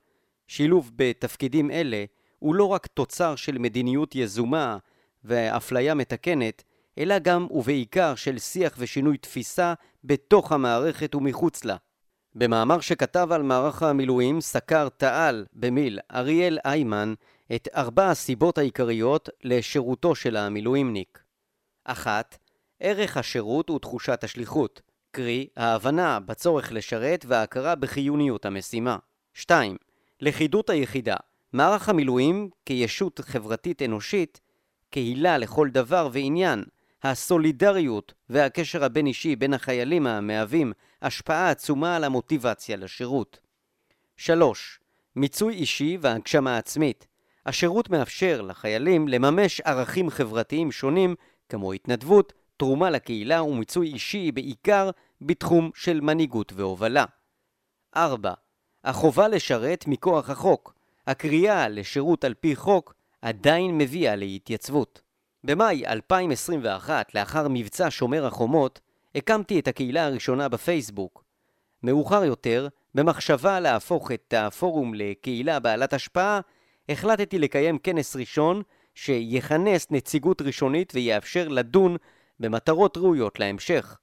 שילוב 0.47 0.91
בתפקידים 0.95 1.71
אלה 1.71 2.05
הוא 2.39 2.55
לא 2.55 2.63
רק 2.63 2.87
תוצר 2.87 3.35
של 3.35 3.57
מדיניות 3.57 4.15
יזומה 4.15 4.77
ואפליה 5.23 5.93
מתקנת, 5.93 6.63
אלא 6.97 7.19
גם 7.19 7.47
ובעיקר 7.51 8.15
של 8.15 8.37
שיח 8.37 8.75
ושינוי 8.77 9.17
תפיסה 9.17 9.73
בתוך 10.03 10.51
המערכת 10.51 11.15
ומחוץ 11.15 11.65
לה. 11.65 11.75
במאמר 12.35 12.79
שכתב 12.79 13.27
על 13.31 13.43
מערך 13.43 13.83
המילואים 13.83 14.41
סקר 14.41 14.89
תע"ל 14.89 15.45
במיל 15.53 15.99
אריאל 16.11 16.57
איימן 16.65 17.13
את 17.55 17.67
ארבע 17.75 18.09
הסיבות 18.09 18.57
העיקריות 18.57 19.29
לשירותו 19.43 20.15
של 20.15 20.35
המילואימניק. 20.35 21.23
אחת, 21.85 22.37
ערך 22.79 23.17
השירות 23.17 23.69
ותחושת 23.69 24.23
השליחות, 24.23 24.81
קרי 25.11 25.47
ההבנה 25.57 26.19
בצורך 26.19 26.71
לשרת 26.71 27.25
וההכרה 27.27 27.75
בחיוניות 27.75 28.45
המשימה. 28.45 28.97
2. 29.33 29.77
לכידות 30.21 30.69
היחידה, 30.69 31.15
מערך 31.53 31.89
המילואים 31.89 32.49
כישות 32.65 33.19
חברתית 33.23 33.81
אנושית, 33.81 34.39
קהילה 34.89 35.37
לכל 35.37 35.69
דבר 35.69 36.09
ועניין, 36.11 36.63
הסולידריות 37.03 38.13
והקשר 38.29 38.83
הבין-אישי 38.83 39.35
בין 39.35 39.53
החיילים 39.53 40.07
המהווים 40.07 40.73
השפעה 41.01 41.49
עצומה 41.49 41.95
על 41.95 42.03
המוטיבציה 42.03 42.77
לשירות. 42.77 43.39
3. 44.17 44.79
מיצוי 45.15 45.53
אישי 45.53 45.97
והגשמה 46.01 46.57
עצמית. 46.57 47.07
השירות 47.45 47.89
מאפשר 47.89 48.41
לחיילים 48.41 49.07
לממש 49.07 49.61
ערכים 49.61 50.09
חברתיים 50.09 50.71
שונים 50.71 51.15
כמו 51.49 51.73
התנדבות, 51.73 52.33
תרומה 52.57 52.89
לקהילה 52.89 53.43
ומיצוי 53.43 53.87
אישי 53.87 54.31
בעיקר 54.31 54.89
בתחום 55.21 55.71
של 55.75 56.01
מנהיגות 56.01 56.53
והובלה. 56.55 57.05
4. 57.95 58.33
החובה 58.83 59.27
לשרת 59.27 59.85
מכוח 59.87 60.29
החוק. 60.29 60.73
הקריאה 61.07 61.69
לשירות 61.69 62.23
על 62.23 62.33
פי 62.33 62.55
חוק 62.55 62.93
עדיין 63.21 63.77
מביאה 63.77 64.15
להתייצבות. 64.15 65.01
במאי 65.43 65.87
2021, 65.87 67.15
לאחר 67.15 67.47
מבצע 67.49 67.87
שומר 67.89 68.25
החומות, 68.25 68.79
הקמתי 69.15 69.59
את 69.59 69.67
הקהילה 69.67 70.05
הראשונה 70.05 70.49
בפייסבוק. 70.49 71.23
מאוחר 71.83 72.23
יותר, 72.23 72.67
במחשבה 72.95 73.59
להפוך 73.59 74.11
את 74.11 74.33
הפורום 74.37 74.93
לקהילה 74.93 75.59
בעלת 75.59 75.93
השפעה, 75.93 76.39
החלטתי 76.89 77.39
לקיים 77.39 77.77
כנס 77.77 78.15
ראשון 78.15 78.61
שיכנס 78.95 79.87
נציגות 79.91 80.41
ראשונית 80.41 80.91
ויאפשר 80.95 81.47
לדון 81.47 81.97
במטרות 82.39 82.97
ראויות 82.97 83.39
להמשך. 83.39 83.97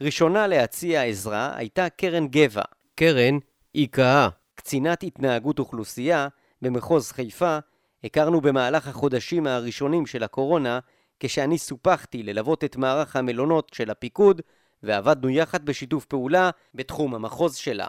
ראשונה 0.00 0.46
להציע 0.46 1.02
עזרה 1.02 1.56
הייתה 1.56 1.88
קרן 1.88 2.28
גבע. 2.28 2.62
קרן 2.94 3.38
היא 3.74 3.88
קהה, 3.88 4.28
קצינת 4.54 5.02
התנהגות 5.02 5.58
אוכלוסייה 5.58 6.28
במחוז 6.62 7.12
חיפה, 7.12 7.58
הכרנו 8.04 8.40
במהלך 8.40 8.88
החודשים 8.88 9.46
הראשונים 9.46 10.06
של 10.06 10.22
הקורונה, 10.22 10.78
כשאני 11.20 11.58
סופחתי 11.58 12.22
ללוות 12.22 12.64
את 12.64 12.76
מערך 12.76 13.16
המלונות 13.16 13.70
של 13.74 13.90
הפיקוד, 13.90 14.40
ועבדנו 14.82 15.30
יחד 15.30 15.64
בשיתוף 15.64 16.04
פעולה 16.04 16.50
בתחום 16.74 17.14
המחוז 17.14 17.56
שלה. 17.56 17.86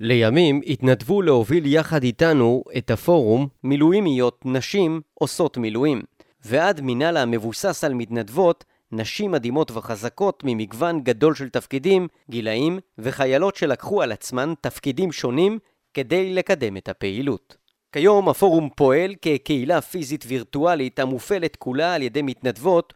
לימים 0.00 0.60
התנדבו 0.66 1.22
להוביל 1.22 1.66
יחד 1.66 2.02
איתנו 2.02 2.64
את 2.78 2.90
הפורום 2.90 3.48
מילואימיות 3.64 4.42
נשים 4.44 5.00
עושות 5.14 5.56
מילואים, 5.56 6.02
ועד 6.44 6.80
מינהל 6.80 7.16
המבוסס 7.16 7.84
על 7.84 7.94
מתנדבות 7.94 8.64
נשים 8.92 9.30
מדהימות 9.30 9.70
וחזקות 9.70 10.42
ממגוון 10.46 11.00
גדול 11.00 11.34
של 11.34 11.48
תפקידים, 11.48 12.08
גילאים 12.30 12.78
וחיילות 12.98 13.56
שלקחו 13.56 14.02
על 14.02 14.12
עצמן 14.12 14.52
תפקידים 14.60 15.12
שונים 15.12 15.58
כדי 15.94 16.34
לקדם 16.34 16.76
את 16.76 16.88
הפעילות. 16.88 17.56
כיום 17.92 18.28
הפורום 18.28 18.68
פועל 18.76 19.14
כקהילה 19.22 19.80
פיזית 19.80 20.24
וירטואלית 20.28 20.98
המופעלת 20.98 21.56
כולה 21.56 21.94
על 21.94 22.02
ידי 22.02 22.22
מתנדבות 22.22 22.94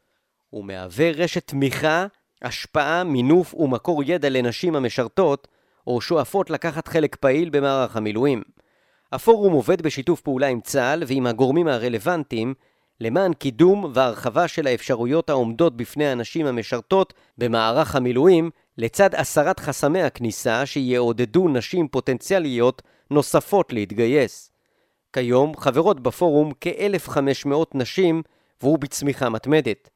ומהווה 0.52 1.10
רשת 1.10 1.46
תמיכה, 1.46 2.06
השפעה, 2.42 3.04
מינוף 3.04 3.54
ומקור 3.54 4.02
ידע 4.02 4.28
לנשים 4.28 4.76
המשרתות 4.76 5.48
או 5.86 6.00
שואפות 6.00 6.50
לקחת 6.50 6.88
חלק 6.88 7.16
פעיל 7.16 7.50
במערך 7.50 7.96
המילואים. 7.96 8.42
הפורום 9.12 9.52
עובד 9.52 9.82
בשיתוף 9.82 10.20
פעולה 10.20 10.48
עם 10.48 10.60
צה"ל 10.60 11.02
ועם 11.06 11.26
הגורמים 11.26 11.68
הרלוונטיים 11.68 12.54
למען 13.00 13.32
קידום 13.32 13.90
והרחבה 13.94 14.48
של 14.48 14.66
האפשרויות 14.66 15.30
העומדות 15.30 15.76
בפני 15.76 16.06
הנשים 16.06 16.46
המשרתות 16.46 17.14
במערך 17.38 17.96
המילואים, 17.96 18.50
לצד 18.78 19.14
הסרת 19.14 19.60
חסמי 19.60 20.02
הכניסה 20.02 20.66
שיעודדו 20.66 21.48
נשים 21.48 21.88
פוטנציאליות 21.88 22.82
נוספות 23.10 23.72
להתגייס. 23.72 24.51
כיום 25.12 25.56
חברות 25.56 26.00
בפורום 26.00 26.52
כ-1,500 26.60 27.54
נשים 27.74 28.22
והוא 28.60 28.78
בצמיחה 28.78 29.28
מתמדת. 29.28 29.90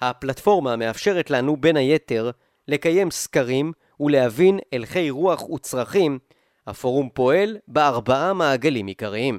הפלטפורמה 0.00 0.76
מאפשרת 0.76 1.30
לנו 1.30 1.56
בין 1.56 1.76
היתר 1.76 2.30
לקיים 2.68 3.10
סקרים 3.10 3.72
ולהבין 4.00 4.58
הלכי 4.72 5.10
רוח 5.10 5.50
וצרכים. 5.50 6.18
הפורום 6.66 7.08
פועל 7.14 7.56
בארבעה 7.68 8.32
מעגלים 8.32 8.86
עיקריים. 8.86 9.38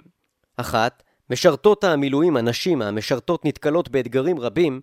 אחת, 0.58 1.04
משרתות 1.30 1.84
המילואים 1.84 2.38
הנשים 2.38 2.82
המשרתות 2.82 3.46
נתקלות 3.46 3.90
באתגרים 3.90 4.40
רבים, 4.40 4.82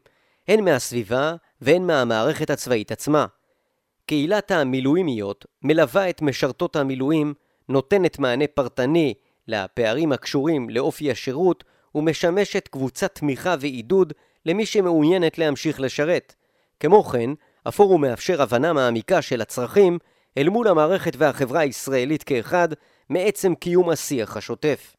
הן 0.49 0.65
מהסביבה 0.65 1.35
והן 1.61 1.87
מהמערכת 1.87 2.51
הצבאית 2.51 2.93
עצמה. 2.93 3.27
קהילת 4.07 4.51
המילואימיות 4.51 5.47
מלווה 5.63 6.11
את 6.11 6.23
משרתות 6.23 6.77
המילואים, 6.77 7.35
נותנת 7.69 8.19
מענה 8.19 8.45
פרטני 8.55 9.15
לפערים 9.51 10.13
הקשורים 10.13 10.71
לאופי 10.71 11.11
השירות 11.11 11.65
ומשמשת 11.95 12.69
קבוצת 12.69 13.15
תמיכה 13.15 13.55
ועידוד 13.61 14.13
למי 14.47 14.67
שמעוניינת 14.67 15.39
להמשיך 15.39 15.81
לשרת. 15.81 16.35
כמו 16.81 17.05
כן, 17.05 17.31
הפורום 17.67 18.01
מאפשר 18.01 18.43
הבנה 18.43 18.73
מעמיקה 18.73 19.23
של 19.23 19.41
הצרכים 19.41 19.99
אל 20.39 20.49
מול 20.49 20.69
המערכת 20.69 21.13
והחברה 21.17 21.61
הישראלית 21.61 22.23
כאחד 22.23 22.69
מעצם 23.09 23.55
קיום 23.55 23.91
השיח 23.91 24.37
השוטף. 24.37 24.97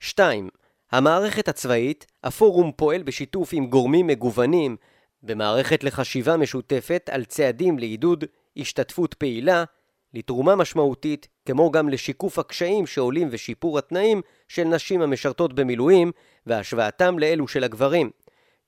2. 0.00 0.48
המערכת 0.92 1.48
הצבאית, 1.48 2.06
הפורום 2.24 2.72
פועל 2.76 3.02
בשיתוף 3.02 3.50
עם 3.52 3.66
גורמים 3.66 4.06
מגוונים 4.06 4.76
במערכת 5.22 5.84
לחשיבה 5.84 6.36
משותפת 6.36 7.10
על 7.12 7.24
צעדים 7.24 7.78
לעידוד 7.78 8.24
השתתפות 8.56 9.14
פעילה, 9.14 9.64
לתרומה 10.14 10.56
משמעותית, 10.56 11.28
כמו 11.48 11.70
גם 11.70 11.88
לשיקוף 11.88 12.38
הקשיים 12.38 12.86
שעולים 12.86 13.28
ושיפור 13.30 13.78
התנאים 13.78 14.22
של 14.48 14.64
נשים 14.64 15.02
המשרתות 15.02 15.52
במילואים 15.52 16.12
והשוואתם 16.46 17.18
לאלו 17.18 17.48
של 17.48 17.64
הגברים. 17.64 18.10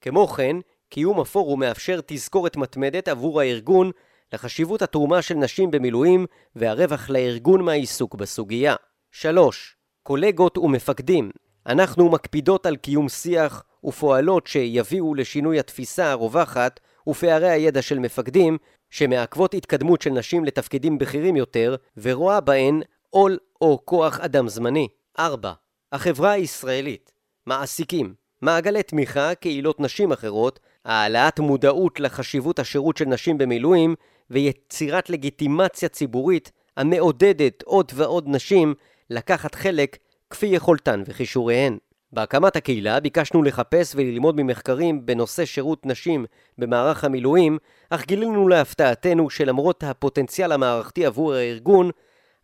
כמו 0.01 0.27
כן, 0.29 0.57
קיום 0.89 1.21
הפורום 1.21 1.61
מאפשר 1.61 2.01
תזכורת 2.07 2.57
מתמדת 2.57 3.09
עבור 3.09 3.41
הארגון 3.41 3.91
לחשיבות 4.33 4.83
התרומה 4.83 5.23
של 5.23 5.35
נשים 5.35 5.71
במילואים 5.71 6.27
והרווח 6.57 7.11
לארגון 7.11 7.63
מהעיסוק 7.63 8.15
בסוגיה. 8.15 8.75
3. 9.13 9.77
קולגות 10.03 10.59
ומפקדים 10.59 11.31
אנחנו 11.67 12.09
מקפידות 12.09 12.67
על 12.67 12.77
קיום 12.77 13.09
שיח 13.09 13.65
ופועלות 13.85 14.47
שיביאו 14.47 15.15
לשינוי 15.15 15.59
התפיסה 15.59 16.11
הרווחת 16.11 16.81
ופערי 17.09 17.51
הידע 17.51 17.83
של 17.83 17.99
מפקדים 17.99 18.59
שמעכבות 18.91 19.55
התקדמות 19.55 20.03
של 20.03 20.11
נשים 20.11 20.45
לתפקידים 20.45 20.99
בכירים 20.99 21.37
יותר 21.37 21.77
ורואה 21.97 22.41
בהן 22.41 22.83
עול 23.11 23.39
או 23.61 23.79
כוח 23.85 24.21
אדם 24.21 24.49
זמני. 24.49 24.89
4. 25.19 25.53
החברה 25.93 26.31
הישראלית 26.31 27.13
מעסיקים 27.47 28.15
מעגלי 28.43 28.83
תמיכה, 28.83 29.35
קהילות 29.35 29.81
נשים 29.81 30.13
אחרות, 30.13 30.61
העלאת 30.85 31.41
מודעות 31.41 32.01
לחשיבות 32.01 32.59
השירות 32.59 32.97
של 32.97 33.05
נשים 33.05 33.39
במילואים 33.39 33.95
ויצירת 34.31 35.11
לגיטימציה 35.11 35.89
ציבורית 35.89 36.53
המעודדת 36.77 37.63
עוד 37.63 37.93
ועוד 37.95 38.25
נשים 38.29 38.75
לקחת 39.11 39.55
חלק 39.55 39.97
כפי 40.31 40.47
יכולתן 40.47 41.03
וכישוריהן. 41.07 41.79
בהקמת 42.13 42.57
הקהילה 42.57 43.01
ביקשנו 43.01 43.43
לחפש 43.43 43.93
וללמוד 43.97 44.41
ממחקרים 44.41 45.07
בנושא 45.07 45.45
שירות 45.45 45.87
נשים 45.87 46.27
במערך 46.59 47.05
המילואים, 47.05 47.59
אך 47.91 48.07
גילינו 48.07 48.49
להפתעתנו 48.49 49.31
שלמרות 49.31 49.85
הפוטנציאל 49.85 50.53
המערכתי 50.53 51.07
עבור 51.07 51.33
הארגון, 51.35 51.91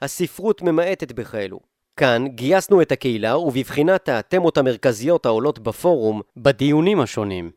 הספרות 0.03 0.63
ממעטת 0.63 1.13
בכאלו. 1.13 1.61
כאן 1.97 2.25
גייסנו 2.29 2.83
את 2.83 2.93
הקהילה 2.93 3.39
ובבחינת 3.39 4.09
התמות 4.09 4.59
המרכזיות 4.59 5.27
העולות 5.27 5.59
בפורום, 5.59 6.21
בדיונים 6.37 7.01
השונים 7.01 7.51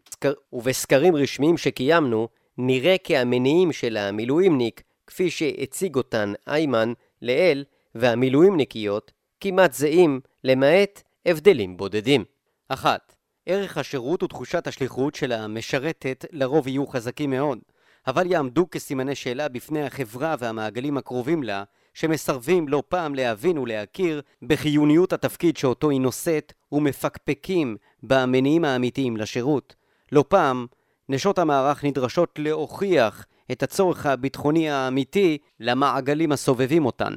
ובסקרים 0.54 1.16
רשמיים 1.16 1.58
שקיימנו, 1.58 2.28
נראה 2.58 2.96
כי 3.04 3.18
המניעים 3.18 3.72
של 3.72 3.98
המילואימניק, 3.98 4.82
כפי 5.08 5.30
שהציג 5.30 5.96
אותן 5.96 6.34
איימן 6.48 6.94
לעיל, 7.22 7.63
והמילואימניקיות, 7.96 9.12
כמעט 9.42 9.74
זהים, 9.74 10.20
למעט 10.44 11.04
הבדלים 11.26 11.78
בודדים. 11.78 12.24
1. 12.68 13.16
ערך 13.46 13.78
השירות 13.78 14.24
ותחושת 14.24 14.68
השליחות 14.68 15.16
של 15.16 15.32
המשרתת 15.32 16.26
לרוב 16.32 16.68
יהיו 16.68 16.88
חזקים 16.88 17.30
מאוד, 17.30 17.60
אבל 18.08 18.32
יעמדו 18.32 18.70
כסימני 18.70 19.16
שאלה 19.16 19.48
בפני 19.48 19.84
החברה 19.84 20.36
והמעגלים 20.40 20.98
הקרובים 20.98 21.44
לה, 21.44 21.64
שמסרבים 21.94 22.68
לא 22.68 22.84
פעם 22.90 23.16
להבין 23.16 23.58
ולהכיר 23.58 24.22
בחיוניות 24.42 25.14
התפקיד 25.14 25.58
שאותו 25.58 25.90
היא 25.90 26.02
נושאת 26.02 26.54
ומפקפקים 26.72 27.78
במניעים 28.04 28.66
האמיתיים 28.66 29.18
לשירות. 29.18 29.76
לא 30.12 30.24
פעם, 30.28 30.68
נשות 31.10 31.40
המערך 31.40 31.84
נדרשות 31.84 32.40
להוכיח 32.40 33.26
את 33.52 33.64
הצורך 33.64 34.06
הביטחוני 34.06 34.70
האמיתי 34.70 35.38
למעגלים 35.60 36.32
הסובבים 36.32 36.86
אותן. 36.86 37.14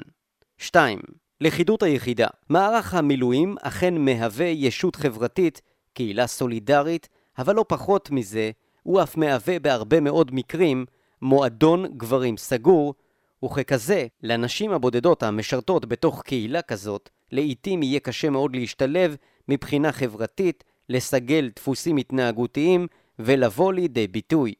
2. 0.58 0.98
לכידות 1.42 1.82
היחידה. 1.82 2.26
מערך 2.48 2.94
המילואים 2.94 3.56
אכן 3.62 3.94
מהווה 3.94 4.46
ישות 4.46 4.96
חברתית, 4.96 5.60
קהילה 5.94 6.26
סולידרית, 6.26 7.08
אבל 7.38 7.54
לא 7.54 7.64
פחות 7.68 8.10
מזה, 8.10 8.50
הוא 8.82 9.02
אף 9.02 9.16
מהווה 9.16 9.58
בהרבה 9.58 10.00
מאוד 10.00 10.34
מקרים 10.34 10.84
מועדון 11.22 11.86
גברים 11.96 12.36
סגור, 12.36 12.94
וככזה, 13.44 14.06
לנשים 14.22 14.72
הבודדות 14.72 15.22
המשרתות 15.22 15.86
בתוך 15.86 16.22
קהילה 16.22 16.62
כזאת, 16.62 17.10
לעתים 17.32 17.82
יהיה 17.82 18.00
קשה 18.00 18.30
מאוד 18.30 18.56
להשתלב 18.56 19.16
מבחינה 19.48 19.92
חברתית, 19.92 20.64
לסגל 20.88 21.50
דפוסים 21.56 21.96
התנהגותיים 21.96 22.86
ולבוא 23.18 23.72
לידי 23.72 24.06
ביטוי. 24.06 24.54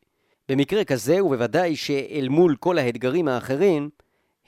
במקרה 0.48 0.85
כזה, 0.85 1.24
ובוודאי 1.24 1.76
שאל 1.76 2.28
מול 2.28 2.56
כל 2.56 2.78
האתגרים 2.78 3.28
האחרים, 3.28 3.90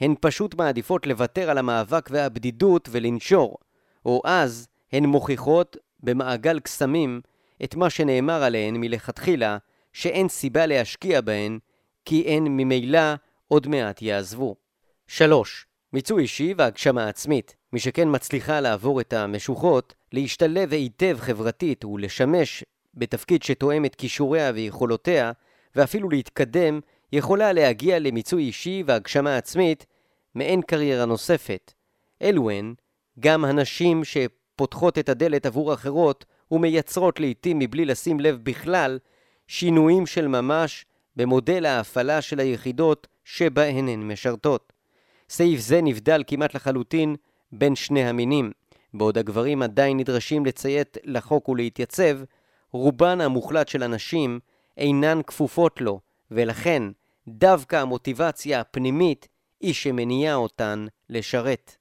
הן 0.01 0.15
פשוט 0.21 0.55
מעדיפות 0.55 1.07
לוותר 1.07 1.51
על 1.51 1.59
המאבק 1.59 2.09
והבדידות 2.13 2.89
ולנשור, 2.93 3.57
או 4.07 4.23
אז 4.25 4.69
הן 4.93 5.05
מוכיחות 5.05 5.77
במעגל 6.03 6.61
קסמים 6.61 7.21
את 7.65 7.75
מה 7.75 7.91
שנאמר 7.91 8.43
עליהן 8.43 8.77
מלכתחילה, 8.77 9.59
שאין 9.93 10.29
סיבה 10.29 10.67
להשקיע 10.67 11.21
בהן, 11.21 11.59
כי 12.05 12.25
הן 12.29 12.45
ממילא 12.45 13.15
עוד 13.49 13.69
מעט 13.69 14.03
יעזבו. 14.03 14.57
3. 15.07 15.67
מיצוי 15.93 16.23
אישי 16.23 16.55
והגשמה 16.57 17.09
עצמית. 17.09 17.55
מי 17.73 17.81
שכן 17.81 18.09
מצליחה 18.11 18.61
לעבור 18.61 19.01
את 19.01 19.13
המשוחות, 19.13 19.95
להשתלב 20.13 20.73
היטב 20.73 21.17
חברתית 21.21 21.85
ולשמש 21.85 22.65
בתפקיד 22.95 23.43
שתואם 23.43 23.85
את 23.85 23.95
כישוריה 23.95 24.53
ויכולותיה, 24.55 25.33
ואפילו 25.77 26.11
להתקדם 26.11 26.81
יכולה 27.15 27.53
להגיע 27.53 27.99
למיצוי 27.99 28.45
אישי 28.45 28.83
והגשמה 28.87 29.37
עצמית 29.37 29.87
מעין 30.35 30.63
קריירה 30.63 31.05
נוספת. 31.05 31.73
אלו 32.23 32.51
הן 32.51 32.75
גם 33.21 33.45
הנשים 33.45 34.03
שפותחות 34.05 34.99
את 34.99 35.09
הדלת 35.09 35.47
עבור 35.47 35.75
אחרות 35.75 36.25
ומייצרות 36.51 37.21
לעתים 37.21 37.59
מבלי 37.59 37.85
לשים 37.85 38.21
לב 38.21 38.39
בכלל 38.43 38.99
שינויים 39.49 40.07
של 40.07 40.29
ממש 40.29 40.87
במודל 41.17 41.67
ההפעלה 41.67 42.23
של 42.23 42.41
היחידות 42.41 43.07
שבהן 43.25 43.89
הן 43.89 44.13
משרתות. 44.13 44.73
סעיף 45.29 45.61
זה 45.61 45.81
נבדל 45.83 46.23
כמעט 46.27 46.55
לחלוטין 46.55 47.17
בין 47.53 47.75
שני 47.75 48.05
המינים. 48.05 48.51
בעוד 48.95 49.19
הגברים 49.19 49.63
עדיין 49.63 49.97
נדרשים 49.97 50.47
לציית 50.47 50.99
לחוק 51.05 51.49
ולהתייצב, 51.49 52.19
רובן 52.73 53.21
המוחלט 53.21 53.69
של 53.69 53.83
הנשים 53.83 54.41
אינן 54.77 55.21
כפופות 55.27 55.81
לו, 55.81 56.01
ולכן 56.31 56.83
דווקא 57.29 57.77
המוטיבציה 57.77 58.61
הפנימית 58.61 59.29
היא 59.61 59.75
שמניעה 59.75 60.35
אותן 60.35 60.87
לשרת. 61.11 61.77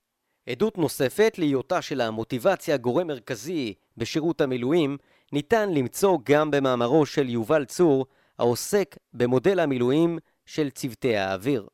עדות 0.49 0.77
נוספת 0.77 1.36
להיותה 1.38 1.82
של 1.82 2.01
המוטיבציה 2.01 2.77
גורם 2.77 3.08
מרכזי 3.08 3.73
בשירות 3.97 4.41
המילואים 4.41 4.97
ניתן 5.32 5.73
למצוא 5.73 6.17
גם 6.23 6.51
במאמרו 6.51 7.06
של 7.06 7.29
יובל 7.29 7.65
צור 7.65 8.06
העוסק 8.39 8.97
במודל 9.13 9.60
המילואים 9.60 10.19
של 10.45 10.69
צוותי 10.69 11.15
האוויר. 11.15 11.67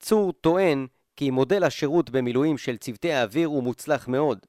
צור 0.00 0.32
טוען 0.32 0.86
כי 1.16 1.30
מודל 1.30 1.64
השירות 1.64 2.10
במילואים 2.10 2.58
של 2.58 2.76
צוותי 2.76 3.12
האוויר 3.12 3.48
הוא 3.48 3.62
מוצלח 3.62 4.08
מאוד. 4.08 4.46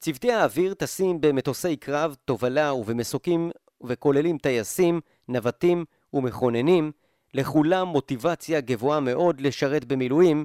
צוותי 0.00 0.32
האוויר 0.32 0.74
טסים 0.74 1.20
במטוסי 1.20 1.76
קרב, 1.76 2.16
תובלה 2.24 2.74
ובמסוקים 2.74 3.50
וכוללים 3.84 4.38
טייסים, 4.38 5.00
נווטים 5.28 5.84
ומכוננים, 6.12 6.92
לכולם 7.34 7.88
מוטיבציה 7.88 8.60
גבוהה 8.60 9.00
מאוד 9.00 9.40
לשרת 9.40 9.84
במילואים, 9.84 10.44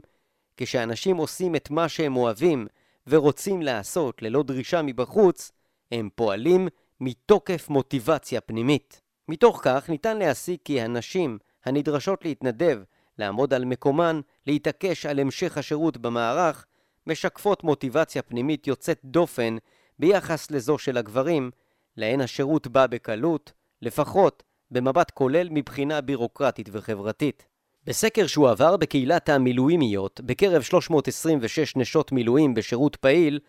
כשאנשים 0.58 1.17
עושים 1.17 1.56
את 1.56 1.69
מה 1.69 1.89
שהם 1.89 2.15
אוהבים 2.15 2.67
ורוצים 3.08 3.62
לעשות 3.62 4.21
ללא 4.21 4.43
דרישה 4.43 4.82
מבחוץ, 4.82 5.52
הם 5.91 6.10
פועלים 6.15 6.67
מתוקף 6.99 7.69
מוטיבציה 7.69 8.41
פנימית. 8.41 9.02
מתוך 9.28 9.62
כך 9.63 9.89
ניתן 9.89 10.17
להסיק 10.17 10.62
כי 10.65 10.82
הנשים 10.82 11.38
הנדרשות 11.65 12.25
להתנדב, 12.25 12.82
לעמוד 13.17 13.54
על 13.54 13.65
מקומן, 13.65 14.21
להתעקש 14.47 15.06
על 15.06 15.19
המשך 15.19 15.58
השירות 15.58 15.97
במערך, 15.97 16.65
משקפות 17.08 17.63
מוטיבציה 17.63 18.21
פנימית 18.21 18.67
יוצאת 18.67 18.99
דופן 19.04 19.58
ביחס 19.99 20.52
לזו 20.52 20.78
של 20.78 20.97
הגברים, 20.97 21.52
להן 21.97 22.21
השירות 22.21 22.67
בא 22.67 22.88
בקלות, 22.88 23.52
לפחות 23.82 24.43
במבט 24.71 25.12
כולל 25.12 25.47
מבחינה 25.51 26.01
בירוקרטית 26.01 26.69
וחברתית. 26.71 27.45
בסקר 27.84 28.27
שהוא 28.27 28.49
עבר 28.49 28.77
בקהילת 28.77 29.29
המילואימיות, 29.29 30.21
בקרב 30.21 30.62
326 30.62 31.75
נשות 31.75 32.12
מילואים 32.12 32.53
בשירות 32.53 32.95
פעיל, 32.95 33.39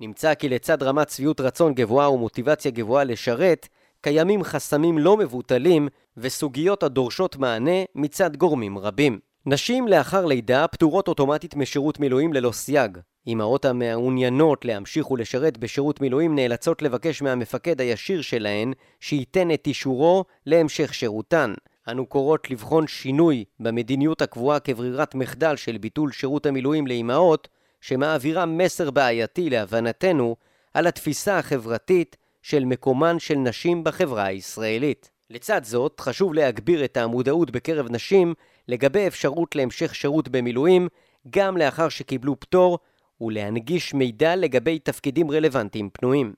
נמצא 0.00 0.34
כי 0.34 0.48
לצד 0.48 0.82
רמת 0.82 1.10
שביעות 1.10 1.40
רצון 1.40 1.74
גבוהה 1.74 2.10
ומוטיבציה 2.10 2.70
גבוהה 2.70 3.04
לשרת, 3.04 3.68
קיימים 4.00 4.42
חסמים 4.42 4.98
לא 4.98 5.16
מבוטלים 5.16 5.88
וסוגיות 6.16 6.82
הדורשות 6.82 7.36
מענה 7.36 7.84
מצד 7.94 8.36
גורמים 8.36 8.78
רבים. 8.78 9.18
נשים 9.46 9.88
לאחר 9.88 10.26
לידה 10.26 10.68
פטורות 10.68 11.08
אוטומטית 11.08 11.56
משירות 11.56 12.00
מילואים 12.00 12.32
ללא 12.32 12.52
סייג. 12.52 12.98
אמהות 13.26 13.64
המעוניינות 13.64 14.64
להמשיך 14.64 15.10
ולשרת 15.10 15.58
בשירות 15.58 16.00
מילואים 16.00 16.34
נאלצות 16.34 16.82
לבקש 16.82 17.22
מהמפקד 17.22 17.80
הישיר 17.80 18.22
שלהן 18.22 18.72
שייתן 19.00 19.50
את 19.50 19.66
אישורו 19.66 20.24
להמשך 20.46 20.94
שירותן. 20.94 21.54
אנו 21.88 22.06
קוראות 22.06 22.50
לבחון 22.50 22.86
שינוי 22.86 23.44
במדיניות 23.60 24.22
הקבועה 24.22 24.60
כברירת 24.60 25.14
מחדל 25.14 25.56
של 25.56 25.78
ביטול 25.78 26.12
שירות 26.12 26.46
המילואים 26.46 26.86
לאמהות, 26.86 27.48
שמעבירה 27.80 28.46
מסר 28.46 28.90
בעייתי 28.90 29.50
להבנתנו 29.50 30.36
על 30.74 30.86
התפיסה 30.86 31.38
החברתית 31.38 32.16
של 32.42 32.64
מקומן 32.64 33.18
של 33.18 33.34
נשים 33.34 33.84
בחברה 33.84 34.24
הישראלית. 34.24 35.10
לצד 35.30 35.64
זאת, 35.64 36.00
חשוב 36.00 36.34
להגביר 36.34 36.84
את 36.84 36.96
המודעות 36.96 37.50
בקרב 37.50 37.86
נשים 37.90 38.34
לגבי 38.68 39.06
אפשרות 39.06 39.56
להמשך 39.56 39.94
שירות 39.94 40.28
במילואים 40.28 40.88
גם 41.30 41.56
לאחר 41.56 41.88
שקיבלו 41.88 42.40
פטור, 42.40 42.78
ולהנגיש 43.22 43.94
מידע 43.94 44.36
לגבי 44.36 44.78
תפקידים 44.78 45.30
רלוונטיים 45.30 45.90
פנויים. 45.92 46.32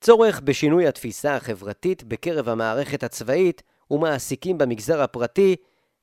צורך 0.00 0.40
בשינוי 0.40 0.86
התפיסה 0.86 1.36
החברתית 1.36 2.04
בקרב 2.04 2.48
המערכת 2.48 3.02
הצבאית 3.02 3.62
ומעסיקים 3.90 4.58
במגזר 4.58 5.02
הפרטי 5.02 5.56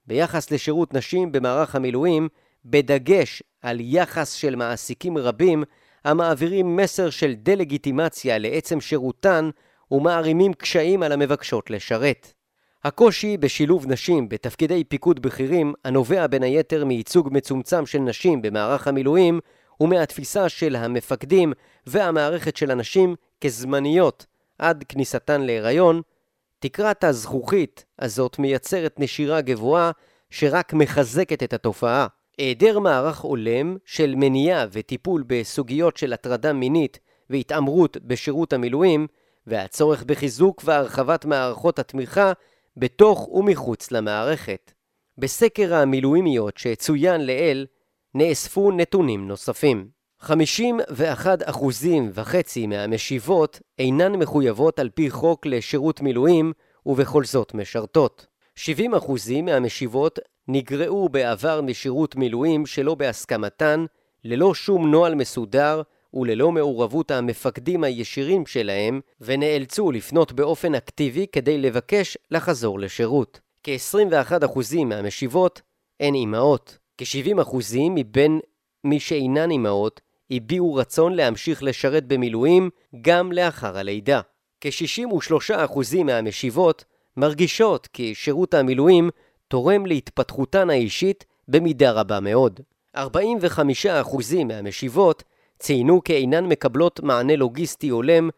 ביחס 0.06 0.52
לשירות 0.52 0.94
נשים 0.94 1.32
במערך 1.32 1.76
המילואים, 1.76 2.28
בדגש 2.66 3.44
על 3.62 3.78
יחס 3.82 4.34
של 4.34 4.56
מעסיקים 4.56 5.18
רבים 5.18 5.64
המעבירים 6.06 6.76
מסר 6.76 7.10
של 7.10 7.34
דה-לגיטימציה 7.34 8.38
לעצם 8.38 8.82
שירותן 8.82 9.50
ומערימים 9.92 10.54
קשיים 10.54 11.04
על 11.04 11.12
המבקשות 11.12 11.70
לשרת. 11.70 12.34
הקושי 12.84 13.38
בשילוב 13.38 13.92
נשים 13.92 14.30
בתפקידי 14.30 14.84
פיקוד 14.84 15.20
בכירים, 15.22 15.74
הנובע 15.86 16.28
בין 16.28 16.44
היתר 16.44 16.86
מייצוג 16.86 17.30
מצומצם 17.32 17.86
של 17.86 18.00
נשים 18.00 18.42
במערך 18.42 18.88
המילואים, 18.88 19.40
ומהתפיסה 19.80 20.50
של 20.50 20.76
המפקדים 20.76 21.54
והמערכת 21.88 22.58
של 22.58 22.72
הנשים 22.72 23.16
כזמניות 23.42 24.26
עד 24.60 24.84
כניסתן 24.90 25.42
להיריון, 25.42 26.02
תקרת 26.60 27.04
הזכוכית 27.04 27.86
הזאת 28.00 28.40
מייצרת 28.40 29.00
נשירה 29.00 29.42
גבוהה 29.42 29.92
שרק 30.30 30.74
מחזקת 30.74 31.44
את 31.44 31.54
התופעה. 31.54 32.08
היעדר 32.38 32.80
מערך 32.80 33.20
הולם 33.20 33.78
של 33.86 34.14
מניעה 34.18 34.66
וטיפול 34.72 35.24
בסוגיות 35.28 35.98
של 35.98 36.14
הטרדה 36.14 36.54
מינית 36.54 37.00
והתעמרות 37.30 37.98
בשירות 37.98 38.54
המילואים, 38.54 39.08
והצורך 39.48 40.04
בחיזוק 40.04 40.62
והרחבת 40.66 41.26
מערכות 41.26 41.80
התמיכה 41.80 42.32
בתוך 42.78 43.30
ומחוץ 43.30 43.92
למערכת. 43.92 44.72
בסקר 45.18 45.74
המילואימיות 45.74 46.58
שצוין 46.58 47.22
לעיל, 47.22 47.66
נאספו 48.16 48.72
נתונים 48.72 49.28
נוספים. 49.28 49.88
51 50.20 51.40
אחוזים 51.44 52.12
וחצי 52.14 52.68
מהמשיבות 52.68 53.60
אינן 53.80 54.16
מחויבות 54.16 54.80
על 54.80 54.90
פי 54.90 55.10
חוק 55.10 55.46
לשירות 55.46 56.02
מילואים 56.02 56.54
ובכל 56.86 57.24
זאת 57.24 57.54
משרתות. 57.54 58.26
70 58.56 58.96
אחוזים 58.96 59.46
מהמשיבות 59.46 60.20
נגרעו 60.48 61.10
בעבר 61.10 61.62
משירות 61.62 62.16
מילואים 62.16 62.66
שלא 62.66 62.96
בהסכמתן, 62.96 63.86
ללא 64.24 64.54
שום 64.54 64.92
נוהל 64.92 65.16
מסודר 65.16 65.82
וללא 66.14 66.52
מעורבות 66.52 67.12
המפקדים 67.12 67.84
הישירים 67.84 68.46
שלהם, 68.46 69.02
ונאלצו 69.22 69.92
לפנות 69.92 70.32
באופן 70.32 70.76
אקטיבי 70.76 71.26
כדי 71.32 71.58
לבקש 71.58 72.18
לחזור 72.32 72.80
לשירות. 72.80 73.40
כ-21% 73.64 74.84
מהמשיבות 74.86 75.62
הן 76.00 76.16
אימהות. 76.16 76.78
כ-70% 77.00 77.56
מבין 77.90 78.40
מי 78.84 79.00
שאינן 79.00 79.52
אימהות 79.52 80.02
הביעו 80.32 80.74
רצון 80.74 81.14
להמשיך 81.14 81.64
לשרת 81.64 82.06
במילואים 82.06 82.70
גם 83.02 83.32
לאחר 83.32 83.78
הלידה. 83.78 84.22
כ-63% 84.62 86.04
מהמשיבות 86.04 86.86
מרגישות 87.18 87.88
כי 87.88 88.16
שירות 88.16 88.54
המילואים 88.54 89.10
תורם 89.48 89.86
להתפתחותן 89.86 90.70
האישית 90.70 91.26
במידה 91.48 91.92
רבה 91.92 92.20
מאוד. 92.20 92.60
45% 92.98 93.00
מהמשיבות 94.46 95.24
ציינו 95.60 96.04
כי 96.04 96.14
אינן 96.14 96.46
מקבלות 96.46 97.00
מענה 97.00 97.36
לוגיסטי 97.36 97.90
הולם 97.90 98.30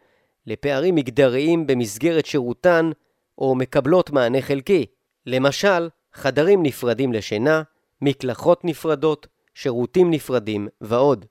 לפערים 0.46 0.94
מגדריים 0.94 1.66
במסגרת 1.66 2.26
שירותן, 2.26 2.90
או 3.38 3.54
מקבלות 3.54 4.10
מענה 4.10 4.42
חלקי. 4.42 4.86
למשל, 5.26 5.88
חדרים 6.14 6.62
נפרדים 6.62 7.12
לשינה, 7.12 7.62
מקלחות 8.02 8.64
נפרדות, 8.64 9.26
שירותים 9.54 10.10
נפרדים 10.10 10.68
ועוד. 10.80 11.24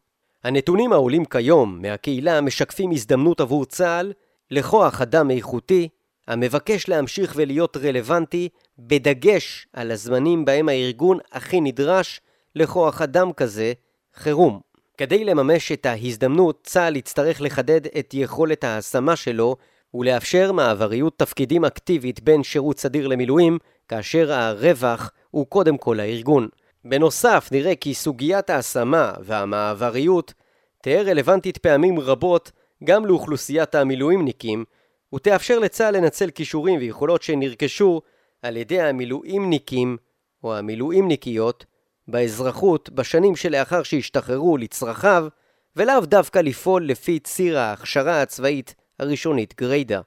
הנתונים 0.43 0.93
העולים 0.93 1.25
כיום 1.25 1.81
מהקהילה 1.81 2.41
משקפים 2.41 2.91
הזדמנות 2.91 3.41
עבור 3.41 3.65
צה"ל 3.65 4.13
לכוח 4.51 5.01
אדם 5.01 5.31
איכותי 5.31 5.89
המבקש 6.27 6.89
להמשיך 6.89 7.33
ולהיות 7.35 7.77
רלוונטי 7.77 8.49
בדגש 8.79 9.67
על 9.73 9.91
הזמנים 9.91 10.45
בהם 10.45 10.69
הארגון 10.69 11.17
הכי 11.31 11.61
נדרש 11.61 12.21
לכוח 12.55 13.01
אדם 13.01 13.33
כזה, 13.33 13.73
חירום. 14.13 14.59
כדי 14.97 15.23
לממש 15.23 15.71
את 15.71 15.85
ההזדמנות, 15.85 16.59
צה"ל 16.63 16.95
יצטרך 16.95 17.41
לחדד 17.41 17.85
את 17.99 18.13
יכולת 18.13 18.63
ההשמה 18.63 19.15
שלו 19.15 19.55
ולאפשר 19.93 20.51
מעבריות 20.51 21.19
תפקידים 21.19 21.65
אקטיבית 21.65 22.23
בין 22.23 22.43
שירות 22.43 22.79
סדיר 22.79 23.07
למילואים, 23.07 23.57
כאשר 23.87 24.33
הרווח 24.33 25.11
הוא 25.31 25.47
קודם 25.47 25.77
כל 25.77 25.99
הארגון. 25.99 26.47
בנוסף, 26.85 27.49
נראה 27.51 27.75
כי 27.75 27.93
סוגיית 27.93 28.49
ההשמה 28.49 29.13
והמעבריות 29.23 30.33
תהא 30.83 31.01
רלוונטית 31.01 31.57
פעמים 31.57 31.99
רבות 31.99 32.51
גם 32.83 33.05
לאוכלוסיית 33.05 33.75
המילואימניקים, 33.75 34.65
ותאפשר 35.15 35.59
לצה"ל 35.59 35.97
לנצל 35.97 36.29
כישורים 36.29 36.79
ויכולות 36.79 37.21
שנרכשו 37.21 38.01
על 38.41 38.57
ידי 38.57 38.81
המילואימניקים 38.81 39.97
או 40.43 40.57
המילואימניקיות 40.57 41.65
באזרחות 42.07 42.89
בשנים 42.89 43.35
שלאחר 43.35 43.83
שהשתחררו 43.83 44.57
לצרכיו, 44.57 45.27
ולאו 45.75 46.05
דווקא 46.05 46.39
לפעול 46.39 46.85
לפי 46.85 47.19
ציר 47.19 47.59
ההכשרה 47.59 48.21
הצבאית 48.21 48.75
הראשונית 48.99 49.53
גריידה. 49.57 50.01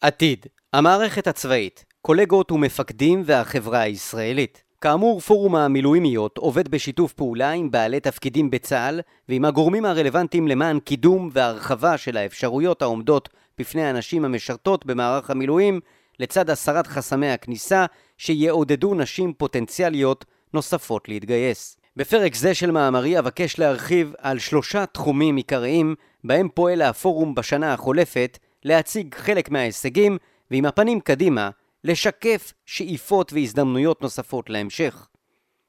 עתיד 0.00 0.46
המערכת 0.72 1.26
הצבאית, 1.26 1.84
קולגות 2.02 2.52
ומפקדים 2.52 3.22
והחברה 3.26 3.80
הישראלית. 3.80 4.69
כאמור, 4.80 5.20
פורום 5.20 5.56
המילואימיות 5.56 6.38
עובד 6.38 6.68
בשיתוף 6.68 7.12
פעולה 7.12 7.50
עם 7.50 7.70
בעלי 7.70 8.00
תפקידים 8.00 8.50
בצה"ל 8.50 9.00
ועם 9.28 9.44
הגורמים 9.44 9.84
הרלוונטיים 9.84 10.48
למען 10.48 10.80
קידום 10.80 11.30
והרחבה 11.32 11.98
של 11.98 12.16
האפשרויות 12.16 12.82
העומדות 12.82 13.28
בפני 13.58 13.84
הנשים 13.84 14.24
המשרתות 14.24 14.86
במערך 14.86 15.30
המילואים, 15.30 15.80
לצד 16.20 16.50
הסרת 16.50 16.86
חסמי 16.86 17.30
הכניסה 17.30 17.86
שיעודדו 18.18 18.94
נשים 18.94 19.32
פוטנציאליות 19.32 20.24
נוספות 20.54 21.08
להתגייס. 21.08 21.76
בפרק 21.96 22.34
זה 22.34 22.54
של 22.54 22.70
מאמרי 22.70 23.18
אבקש 23.18 23.58
להרחיב 23.58 24.14
על 24.18 24.38
שלושה 24.38 24.86
תחומים 24.86 25.36
עיקריים 25.36 25.94
בהם 26.24 26.48
פועל 26.54 26.82
הפורום 26.82 27.34
בשנה 27.34 27.72
החולפת, 27.72 28.38
להציג 28.64 29.14
חלק 29.14 29.50
מההישגים 29.50 30.18
ועם 30.50 30.66
הפנים 30.66 31.00
קדימה, 31.00 31.50
לשקף 31.84 32.52
שאיפות 32.66 33.32
והזדמנויות 33.32 34.02
נוספות 34.02 34.50
להמשך. 34.50 35.08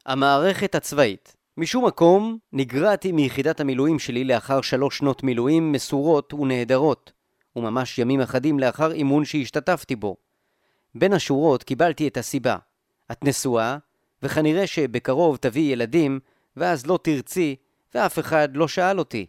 המערכת 0.06 0.76
הצבאית 0.76 1.36
משום 1.58 1.86
מקום 1.86 2.38
נגרעתי 2.54 3.12
מיחידת 3.12 3.60
המילואים 3.60 4.00
שלי 4.00 4.24
לאחר 4.24 4.62
שלוש 4.62 4.98
שנות 4.98 5.24
מילואים 5.24 5.72
מסורות 5.72 6.34
ונהדרות, 6.34 7.12
וממש 7.56 8.00
ימים 8.00 8.22
אחדים 8.22 8.60
לאחר 8.60 8.92
אימון 8.92 9.26
שהשתתפתי 9.26 9.96
בו. 9.96 10.16
בין 10.96 11.14
השורות 11.14 11.64
קיבלתי 11.64 12.08
את 12.08 12.18
הסיבה. 12.18 12.58
את 13.12 13.24
נשואה, 13.24 13.78
וכנראה 14.24 14.68
שבקרוב 14.68 15.38
תביא 15.38 15.74
ילדים, 15.74 16.20
ואז 16.58 16.86
לא 16.86 17.00
תרצי, 17.04 17.56
ואף 17.96 18.20
אחד 18.20 18.50
לא 18.54 18.68
שאל 18.68 19.00
אותי. 19.00 19.26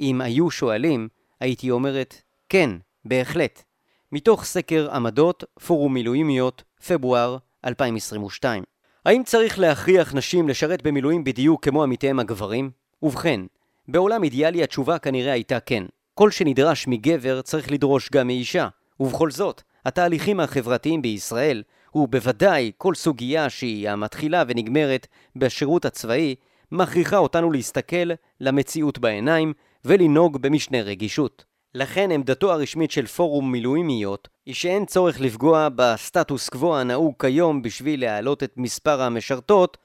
אם 0.00 0.20
היו 0.20 0.50
שואלים, 0.50 1.08
הייתי 1.40 1.70
אומרת, 1.70 2.22
כן, 2.48 2.70
בהחלט. 3.04 3.62
מתוך 4.12 4.44
סקר 4.44 4.88
עמדות, 4.92 5.44
פורום 5.66 5.94
מילואימיות, 5.94 6.62
פברואר 6.86 7.36
2022. 7.66 8.62
האם 9.04 9.22
צריך 9.24 9.58
להכריח 9.58 10.14
נשים 10.14 10.48
לשרת 10.48 10.82
במילואים 10.82 11.24
בדיוק 11.24 11.64
כמו 11.64 11.82
עמיתיהם 11.82 12.18
הגברים? 12.18 12.70
ובכן, 13.02 13.40
בעולם 13.88 14.24
אידיאלי 14.24 14.62
התשובה 14.62 14.98
כנראה 14.98 15.32
הייתה 15.32 15.60
כן. 15.60 15.84
כל 16.14 16.30
שנדרש 16.30 16.86
מגבר 16.88 17.42
צריך 17.42 17.72
לדרוש 17.72 18.10
גם 18.10 18.26
מאישה. 18.26 18.68
ובכל 19.00 19.30
זאת, 19.30 19.62
התהליכים 19.84 20.40
החברתיים 20.40 21.02
בישראל 21.02 21.62
ובוודאי 21.94 22.72
כל 22.78 22.94
סוגיה 22.94 23.50
שהיא 23.50 23.90
המתחילה 23.90 24.44
ונגמרת 24.48 25.06
בשירות 25.36 25.84
הצבאי, 25.84 26.34
מכריחה 26.72 27.16
אותנו 27.16 27.50
להסתכל 27.52 28.10
למציאות 28.40 28.98
בעיניים 28.98 29.52
ולנהוג 29.84 30.42
במשנה 30.42 30.82
רגישות. 30.82 31.44
לכן 31.74 32.10
עמדתו 32.10 32.52
הרשמית 32.52 32.90
של 32.90 33.06
פורום 33.06 33.52
מילואימיות 33.52 34.28
היא 34.46 34.54
שאין 34.54 34.84
צורך 34.84 35.20
לפגוע 35.20 35.68
בסטטוס 35.76 36.48
קוו 36.48 36.76
הנהוג 36.76 37.14
כיום 37.18 37.62
בשביל 37.62 38.00
להעלות 38.00 38.42
את 38.42 38.52
מספר 38.56 39.02
המשרתות 39.02 39.76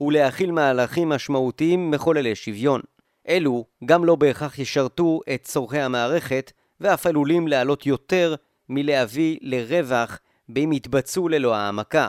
ולהכיל 0.00 0.52
מהלכים 0.52 1.08
משמעותיים 1.08 1.90
מחוללי 1.90 2.34
שוויון. 2.34 2.80
אלו 3.28 3.64
גם 3.84 4.04
לא 4.04 4.14
בהכרח 4.14 4.58
ישרתו 4.58 5.20
את 5.34 5.42
צורכי 5.42 5.78
המערכת 5.78 6.52
ואף 6.80 7.06
עלולים 7.06 7.48
לעלות 7.48 7.86
יותר 7.86 8.34
מלהביא 8.68 9.38
לרווח 9.42 10.18
באם 10.48 10.72
יתבצעו 10.72 11.28
ללא 11.28 11.54
העמקה. 11.54 12.08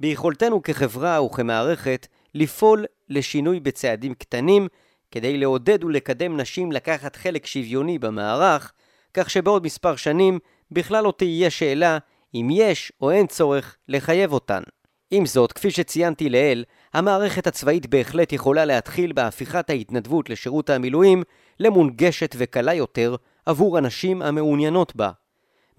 ביכולתנו 0.00 0.62
כחברה 0.62 1.22
וכמערכת 1.22 2.06
לפעול 2.34 2.84
לשינוי 3.08 3.60
בצעדים 3.60 4.14
קטנים 4.14 4.68
כדי 5.12 5.38
לעודד 5.38 5.84
ולקדם 5.84 6.36
נשים 6.36 6.72
לקחת 6.72 7.16
חלק 7.16 7.46
שוויוני 7.46 7.98
במערך, 7.98 8.72
כך 9.14 9.30
שבעוד 9.30 9.64
מספר 9.64 9.96
שנים 9.96 10.38
בכלל 10.70 11.04
לא 11.04 11.12
תהיה 11.16 11.50
שאלה 11.50 11.98
אם 12.34 12.48
יש 12.52 12.92
או 13.00 13.10
אין 13.10 13.26
צורך 13.26 13.76
לחייב 13.88 14.32
אותן. 14.32 14.62
עם 15.10 15.26
זאת, 15.26 15.52
כפי 15.52 15.70
שציינתי 15.70 16.28
לעיל, 16.28 16.64
המערכת 16.94 17.46
הצבאית 17.46 17.86
בהחלט 17.86 18.32
יכולה 18.32 18.64
להתחיל 18.64 19.12
בהפיכת 19.12 19.70
ההתנדבות 19.70 20.30
לשירות 20.30 20.70
המילואים 20.70 21.22
למונגשת 21.60 22.34
וקלה 22.38 22.74
יותר 22.74 23.16
עבור 23.46 23.78
הנשים 23.78 24.22
המעוניינות 24.22 24.96
בה. 24.96 25.10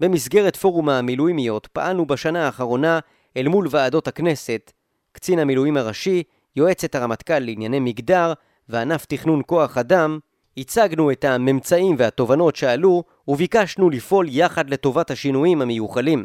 במסגרת 0.00 0.56
פורום 0.56 0.88
המילואימיות 0.88 1.66
פעלנו 1.66 2.06
בשנה 2.06 2.46
האחרונה 2.46 2.98
אל 3.36 3.48
מול 3.48 3.66
ועדות 3.70 4.08
הכנסת, 4.08 4.72
קצין 5.12 5.38
המילואים 5.38 5.76
הראשי, 5.76 6.22
יועצת 6.56 6.94
הרמטכ"ל 6.94 7.38
לענייני 7.38 7.80
מגדר 7.80 8.32
וענף 8.68 9.04
תכנון 9.04 9.42
כוח 9.46 9.78
אדם, 9.78 10.18
הצגנו 10.56 11.10
את 11.10 11.24
הממצאים 11.24 11.96
והתובנות 11.98 12.56
שעלו 12.56 13.04
וביקשנו 13.28 13.90
לפעול 13.90 14.26
יחד 14.30 14.70
לטובת 14.70 15.10
השינויים 15.10 15.62
המיוחלים. 15.62 16.24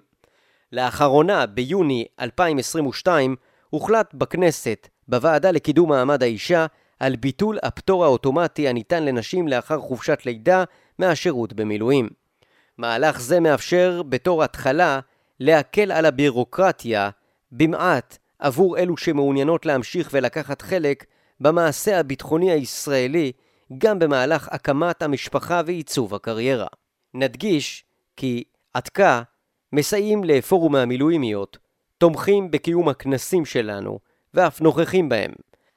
לאחרונה, 0.72 1.46
ביוני 1.46 2.06
2022, 2.20 3.36
הוחלט 3.70 4.14
בכנסת, 4.14 4.88
בוועדה 5.08 5.52
לקידום 5.52 5.90
מעמד 5.90 6.24
האישה, 6.24 6.66
על 7.00 7.16
ביטול 7.16 7.58
הפטור 7.64 8.06
האוטומטי 8.06 8.68
הניתן 8.68 9.04
לנשים 9.04 9.48
לאחר 9.48 9.80
חופשת 9.80 10.26
לידה 10.26 10.64
מהשירות 11.00 11.54
במילואים. 11.54 12.10
מהלך 12.78 13.22
זה 13.22 13.40
מאפשר 13.40 14.02
בתור 14.10 14.44
התחלה 14.44 15.00
להקל 15.40 15.92
על 15.92 16.06
הבירוקרטיה 16.06 17.10
במעט 17.52 18.18
עבור 18.40 18.78
אלו 18.78 18.98
שמעוניינות 18.98 19.66
להמשיך 19.66 20.10
ולקחת 20.12 20.62
חלק 20.62 21.06
במעשה 21.42 22.00
הביטחוני 22.00 22.52
הישראלי 22.52 23.32
גם 23.78 24.00
במהלך 24.00 24.48
הקמת 24.52 25.02
המשפחה 25.02 25.62
ועיצוב 25.66 26.16
הקריירה. 26.16 26.68
נדגיש 27.14 27.84
כי 28.18 28.44
עתקה 28.74 29.22
מסייעים 29.74 30.24
לפורום 30.24 30.76
המילואימיות, 30.76 31.58
תומכים 31.98 32.52
בקיום 32.52 32.90
הכנסים 32.90 33.46
שלנו 33.46 34.00
ואף 34.34 34.62
נוכחים 34.62 35.10
בהם. 35.10 35.32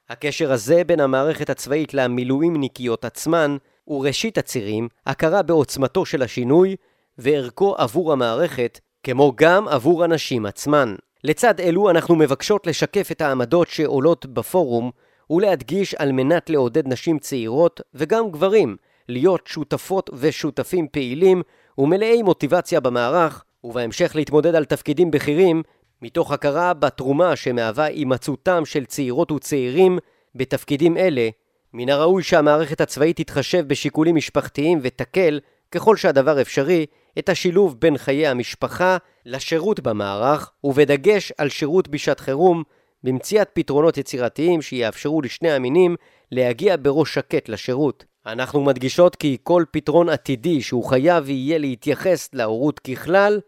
הקשר 0.09 0.51
הזה 0.51 0.83
בין 0.83 0.99
המערכת 0.99 1.49
הצבאית 1.49 1.93
למילואימניקיות 1.93 3.05
עצמן 3.05 3.57
הוא 3.83 4.05
ראשית 4.05 4.37
הצירים, 4.37 4.87
הכרה 5.05 5.41
בעוצמתו 5.41 6.05
של 6.05 6.21
השינוי 6.21 6.75
וערכו 7.17 7.75
עבור 7.77 8.13
המערכת, 8.13 8.79
כמו 9.03 9.33
גם 9.35 9.67
עבור 9.67 10.03
הנשים 10.03 10.45
עצמן. 10.45 10.95
לצד 11.23 11.59
אלו 11.59 11.89
אנחנו 11.89 12.15
מבקשות 12.15 12.67
לשקף 12.67 13.11
את 13.11 13.21
העמדות 13.21 13.67
שעולות 13.67 14.25
בפורום 14.25 14.91
ולהדגיש 15.33 15.95
על 15.95 16.11
מנת 16.11 16.49
לעודד 16.49 16.87
נשים 16.87 17.19
צעירות 17.19 17.81
וגם 17.93 18.31
גברים 18.31 18.75
להיות 19.09 19.47
שותפות 19.47 20.09
ושותפים 20.13 20.87
פעילים 20.91 21.41
ומלאי 21.77 22.21
מוטיבציה 22.21 22.79
במערך 22.79 23.43
ובהמשך 23.63 24.15
להתמודד 24.15 24.55
על 24.55 24.65
תפקידים 24.65 25.11
בכירים 25.11 25.63
מתוך 26.01 26.31
הכרה 26.31 26.73
בתרומה 26.73 27.35
שמהווה 27.35 27.85
הימצאותם 27.85 28.65
של 28.65 28.85
צעירות 28.85 29.31
וצעירים 29.31 29.99
בתפקידים 30.35 30.97
אלה 30.97 31.29
מן 31.73 31.89
הראוי 31.89 32.23
שהמערכת 32.23 32.81
הצבאית 32.81 33.17
תתחשב 33.21 33.67
בשיקולים 33.67 34.15
משפחתיים 34.15 34.79
ותקל, 34.81 35.39
ככל 35.71 35.97
שהדבר 35.97 36.41
אפשרי, 36.41 36.85
את 37.19 37.29
השילוב 37.29 37.79
בין 37.79 37.97
חיי 37.97 38.27
המשפחה 38.27 38.97
לשירות 39.25 39.79
במערך, 39.79 40.51
ובדגש 40.63 41.31
על 41.37 41.49
שירות 41.49 41.87
בשעת 41.87 42.19
חירום, 42.19 42.63
במציאת 43.03 43.49
פתרונות 43.53 43.97
יצירתיים 43.97 44.61
שיאפשרו 44.61 45.21
לשני 45.21 45.51
המינים 45.51 45.95
להגיע 46.31 46.75
בראש 46.81 47.13
שקט 47.13 47.49
לשירות. 47.49 48.05
אנחנו 48.25 48.63
מדגישות 48.63 49.15
כי 49.15 49.37
כל 49.43 49.63
פתרון 49.71 50.09
עתידי 50.09 50.61
שהוא 50.61 50.83
חייב 50.83 51.29
יהיה 51.29 51.57
להתייחס 51.57 52.29
להורות 52.33 52.79
ככלל, 52.79 53.39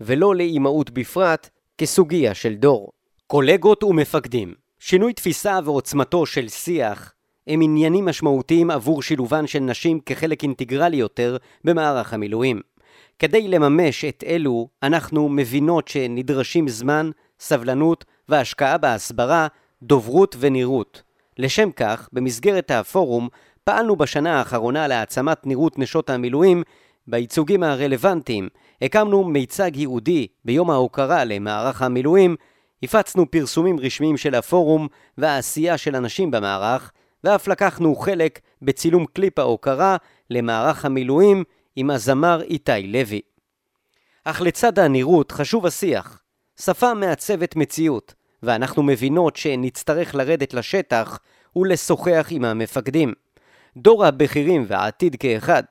ולא 0.00 0.34
לאימהות 0.34 0.90
בפרט, 0.90 1.50
כסוגיה 1.78 2.34
של 2.34 2.54
דור. 2.54 2.92
קולגות 3.26 3.84
ומפקדים 3.84 4.54
שינוי 4.78 5.12
תפיסה 5.12 5.58
ועוצמתו 5.64 6.26
של 6.26 6.48
שיח 6.48 7.12
הם 7.46 7.62
עניינים 7.62 8.04
משמעותיים 8.04 8.70
עבור 8.70 9.02
שילובן 9.02 9.46
של 9.46 9.58
נשים 9.58 10.00
כחלק 10.00 10.42
אינטגרלי 10.42 10.96
יותר 10.96 11.36
במערך 11.64 12.14
המילואים. 12.14 12.60
כדי 13.18 13.48
לממש 13.48 14.04
את 14.04 14.24
אלו, 14.26 14.68
אנחנו 14.82 15.28
מבינות 15.28 15.88
שנדרשים 15.88 16.68
זמן, 16.68 17.10
סבלנות 17.40 18.04
והשקעה 18.28 18.78
בהסברה, 18.78 19.46
דוברות 19.82 20.36
ונראות. 20.38 21.02
לשם 21.38 21.70
כך, 21.70 22.08
במסגרת 22.12 22.70
הפורום, 22.70 23.28
פעלנו 23.64 23.96
בשנה 23.96 24.38
האחרונה 24.38 24.86
להעצמת 24.88 25.46
נראות 25.46 25.78
נשות 25.78 26.10
המילואים 26.10 26.62
בייצוגים 27.06 27.62
הרלוונטיים. 27.62 28.48
הקמנו 28.82 29.24
מיצג 29.24 29.76
ייעודי 29.76 30.26
ביום 30.44 30.70
ההוקרה 30.70 31.24
למערך 31.24 31.82
המילואים, 31.82 32.36
הפצנו 32.82 33.30
פרסומים 33.30 33.80
רשמיים 33.80 34.16
של 34.16 34.34
הפורום 34.34 34.88
והעשייה 35.18 35.78
של 35.78 35.96
אנשים 35.96 36.30
במערך, 36.30 36.92
ואף 37.24 37.48
לקחנו 37.48 37.96
חלק 37.96 38.40
בצילום 38.62 39.06
קליפ 39.06 39.38
ההוקרה 39.38 39.96
למערך 40.30 40.84
המילואים 40.84 41.44
עם 41.76 41.90
הזמר 41.90 42.42
איתי 42.42 42.86
לוי. 42.86 43.20
אך 44.24 44.40
לצד 44.40 44.78
הנראות 44.78 45.32
חשוב 45.32 45.66
השיח. 45.66 46.23
שפה 46.60 46.94
מעצבת 46.94 47.56
מציאות, 47.56 48.14
ואנחנו 48.42 48.82
מבינות 48.82 49.36
שנצטרך 49.36 50.14
לרדת 50.14 50.54
לשטח 50.54 51.18
ולשוחח 51.56 52.26
עם 52.30 52.44
המפקדים. 52.44 53.12
דור 53.76 54.04
הבכירים 54.04 54.64
והעתיד 54.68 55.16
כאחד. 55.16 55.62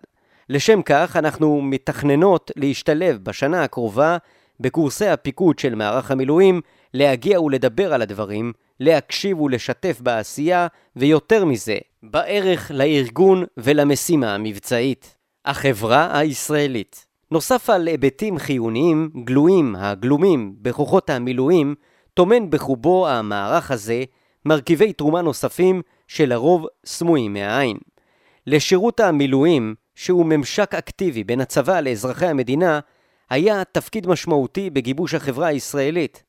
לשם 0.50 0.82
כך 0.82 1.16
אנחנו 1.16 1.62
מתכננות 1.62 2.52
להשתלב 2.56 3.18
בשנה 3.24 3.64
הקרובה 3.64 4.18
בקורסי 4.60 5.08
הפיקוד 5.08 5.60
של 5.60 5.76
מערך 5.76 6.12
המילואים, 6.12 6.62
להגיע 6.94 7.42
ולדבר 7.42 7.94
על 7.94 8.02
הדברים, 8.02 8.54
להקשיב 8.80 9.42
ולשתף 9.42 10.02
בעשייה, 10.02 10.68
ויותר 10.96 11.46
מזה, 11.46 11.78
בערך 12.04 12.72
לארגון 12.74 13.44
ולמשימה 13.58 14.36
המבצעית. 14.36 15.18
החברה 15.46 16.20
הישראלית 16.20 17.06
נוסף 17.34 17.70
על 17.70 17.88
היבטים 17.88 18.38
חיוניים 18.38 19.10
גלויים 19.24 19.76
הגלומים 19.76 20.56
בכוחות 20.62 21.10
המילואים, 21.10 21.76
טומן 22.14 22.50
בחובו 22.50 23.08
המערך 23.08 23.72
הזה 23.72 24.04
מרכיבי 24.46 24.94
תרומה 24.94 25.22
נוספים 25.22 25.82
שלרוב 26.08 26.66
סמויים 26.86 27.34
מהעין. 27.34 27.78
לשירות 28.48 29.00
המילואים, 29.00 29.76
שהוא 29.96 30.26
ממשק 30.26 30.76
אקטיבי 30.76 31.24
בין 31.24 31.42
הצבא 31.42 31.80
לאזרחי 31.80 32.26
המדינה, 32.26 32.80
היה 33.30 33.64
תפקיד 33.72 34.08
משמעותי 34.08 34.70
בגיבוש 34.70 35.14
החברה 35.14 35.48
הישראלית. 35.48 36.24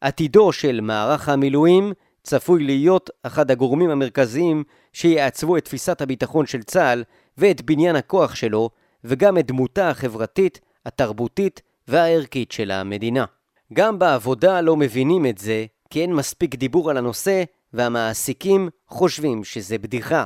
עתידו 0.00 0.52
של 0.52 0.80
מערך 0.80 1.28
המילואים 1.28 1.92
צפוי 2.22 2.64
להיות 2.64 3.10
אחד 3.22 3.50
הגורמים 3.50 3.90
המרכזיים 3.90 4.64
שיעצבו 4.92 5.56
את 5.56 5.64
תפיסת 5.64 6.00
הביטחון 6.00 6.46
של 6.46 6.62
צה"ל 6.62 7.04
ואת 7.38 7.62
בניין 7.62 7.96
הכוח 7.96 8.34
שלו, 8.34 8.70
וגם 9.06 9.38
את 9.38 9.46
דמותה 9.46 9.90
החברתית, 9.90 10.60
התרבותית 10.86 11.62
והערכית 11.88 12.52
של 12.52 12.70
המדינה. 12.70 13.24
גם 13.72 13.98
בעבודה 13.98 14.60
לא 14.60 14.76
מבינים 14.76 15.26
את 15.26 15.38
זה, 15.38 15.66
כי 15.90 16.02
אין 16.02 16.14
מספיק 16.14 16.54
דיבור 16.54 16.90
על 16.90 16.96
הנושא, 16.96 17.44
והמעסיקים 17.72 18.68
חושבים 18.88 19.44
שזה 19.44 19.78
בדיחה. 19.78 20.24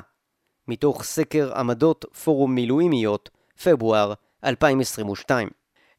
מתוך 0.69 1.03
סקר 1.03 1.53
עמדות 1.57 2.05
פורום 2.25 2.55
מילואימיות, 2.55 3.31
פברואר 3.63 4.13
2022. 4.45 5.49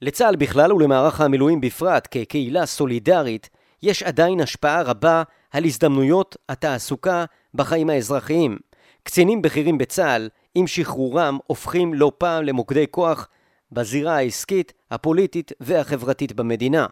לצה"ל 0.02 0.36
בכלל 0.36 0.74
ולמערך 0.74 1.22
המילואים 1.22 1.62
בפרט, 1.62 2.08
כקהילה 2.12 2.65
סולידרית, 2.65 3.50
יש 3.84 4.04
עדיין 4.04 4.41
השפעה 4.41 4.82
רבה 4.82 5.24
על 5.52 5.65
הזדמנויות 5.65 6.38
התעסוקה 6.50 7.26
בחיים 7.54 7.89
האזרחיים. 7.89 8.58
קצינים 9.04 9.41
בכירים 9.41 9.78
בצה"ל, 9.78 10.30
עם 10.55 10.67
שחרורם, 10.67 11.37
הופכים 11.47 11.93
לא 11.93 12.11
פעם 12.17 12.43
למוקדי 12.43 12.85
כוח 12.91 13.27
בזירה 13.71 14.15
העסקית, 14.15 14.73
הפוליטית 14.91 15.51
והחברתית 15.59 16.33
במדינה. 16.33 16.85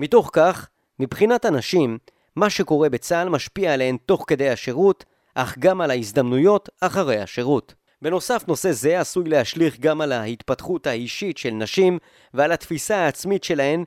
מתוך 0.00 0.30
כך, 0.32 0.68
מבחינת 1.00 1.44
הנשים, 1.44 1.98
מה 2.36 2.50
שקורה 2.50 2.88
בצה"ל 2.88 3.28
משפיע 3.28 3.72
עליהן 3.72 3.96
תוך 4.06 4.24
כדי 4.26 4.50
השירות, 4.50 5.04
אך 5.34 5.58
גם 5.58 5.80
על 5.80 5.90
ההזדמנויות 5.90 6.68
אחרי 6.80 7.18
השירות. 7.18 7.74
בנוסף, 8.02 8.44
נושא 8.48 8.72
זה 8.72 9.00
עשוי 9.00 9.28
להשליך 9.28 9.80
גם 9.80 10.00
על 10.00 10.12
ההתפתחות 10.12 10.86
האישית 10.86 11.38
של 11.38 11.50
נשים 11.50 11.98
ועל 12.34 12.52
התפיסה 12.52 12.96
העצמית 12.96 13.44
שלהן 13.44 13.84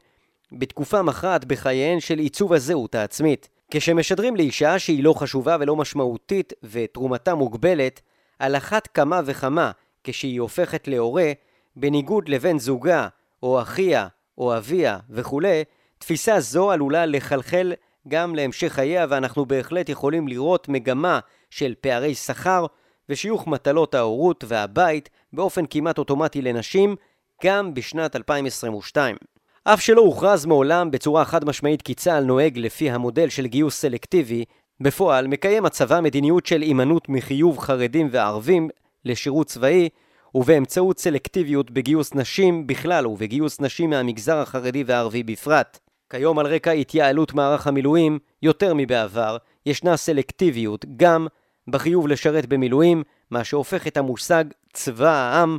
בתקופה 0.51 1.01
מכרעת 1.01 1.45
בחייהן 1.45 1.99
של 1.99 2.19
עיצוב 2.19 2.54
הזהות 2.54 2.95
העצמית. 2.95 3.49
כשמשדרים 3.71 4.36
לאישה 4.36 4.80
שהיא 4.80 5.04
לא 5.04 5.13
חשובה 5.13 5.58
ולא 5.60 5.75
משמעותית 5.75 6.54
ותרומתה 6.63 7.36
מוגבלת, 7.36 8.01
על 8.39 8.56
אחת 8.56 8.88
כמה 8.88 9.21
וכמה 9.26 9.71
כשהיא 10.04 10.41
הופכת 10.41 10.88
להורה, 10.88 11.32
בניגוד 11.76 12.30
לבן 12.30 12.60
זוגה, 12.60 13.08
או 13.43 13.62
אחיה, 13.62 14.08
או 14.38 14.58
אביה 14.58 14.98
וכולי, 15.10 15.63
תפיסה 15.98 16.39
זו 16.39 16.71
עלולה 16.71 17.06
לחלחל 17.06 17.74
גם 18.08 18.36
להמשך 18.36 18.74
חייה 18.74 19.06
ואנחנו 19.10 19.45
בהחלט 19.45 19.89
יכולים 19.89 20.28
לראות 20.28 20.69
מגמה 20.69 21.19
של 21.50 21.74
פערי 21.82 22.15
שכר 22.15 22.65
ושיוך 23.10 23.48
מטלות 23.48 23.95
ההורות 23.95 24.43
והבית 24.48 25.10
באופן 25.34 25.65
כמעט 25.69 25.98
אוטומטי 25.98 26.41
לנשים 26.41 26.95
גם 27.43 27.74
בשנת 27.74 28.15
2022. 28.15 29.15
אף 29.63 29.82
שלא 29.82 30.02
הוכרז 30.02 30.45
מעולם 30.45 30.91
בצורה 30.91 31.26
חד 31.26 31.45
משמעית 31.45 31.82
כי 31.82 31.93
צה"ל 31.93 32.24
נוהג 32.24 32.58
לפי 32.58 32.91
המודל 32.91 33.30
של 33.30 33.48
גיוס 33.48 33.82
סלקטיבי, 33.82 34.45
בפועל 34.82 35.28
מקיים 35.28 35.66
הצבא 35.66 36.00
מדיניות 36.02 36.46
של 36.46 36.62
הימנעות 36.62 37.10
מחיוב 37.10 37.60
חרדים 37.60 38.10
וערבים 38.12 38.70
לשירות 39.06 39.48
צבאי, 39.48 39.90
ובאמצעות 40.36 41.00
סלקטיביות 41.00 41.72
בגיוס 41.72 42.16
נשים 42.16 42.68
בכלל 42.68 43.08
ובגיוס 43.08 43.62
נשים 43.62 43.90
מהמגזר 43.90 44.38
החרדי 44.38 44.84
והערבי 44.88 45.24
בפרט. 45.24 45.80
כיום 46.10 46.40
על 46.40 46.46
רקע 46.48 46.72
התייעלות 46.72 47.34
מערך 47.34 47.68
המילואים, 47.68 48.20
יותר 48.42 48.74
מבעבר, 48.76 49.38
ישנה 49.66 49.98
סלקטיביות 49.98 50.86
גם 50.98 51.28
בחיוב 51.68 52.08
לשרת 52.08 52.46
במילואים, 52.46 53.04
מה 53.32 53.44
שהופך 53.44 53.88
את 53.88 53.98
המושג 53.98 54.46
צבא 54.74 55.10
העם 55.10 55.58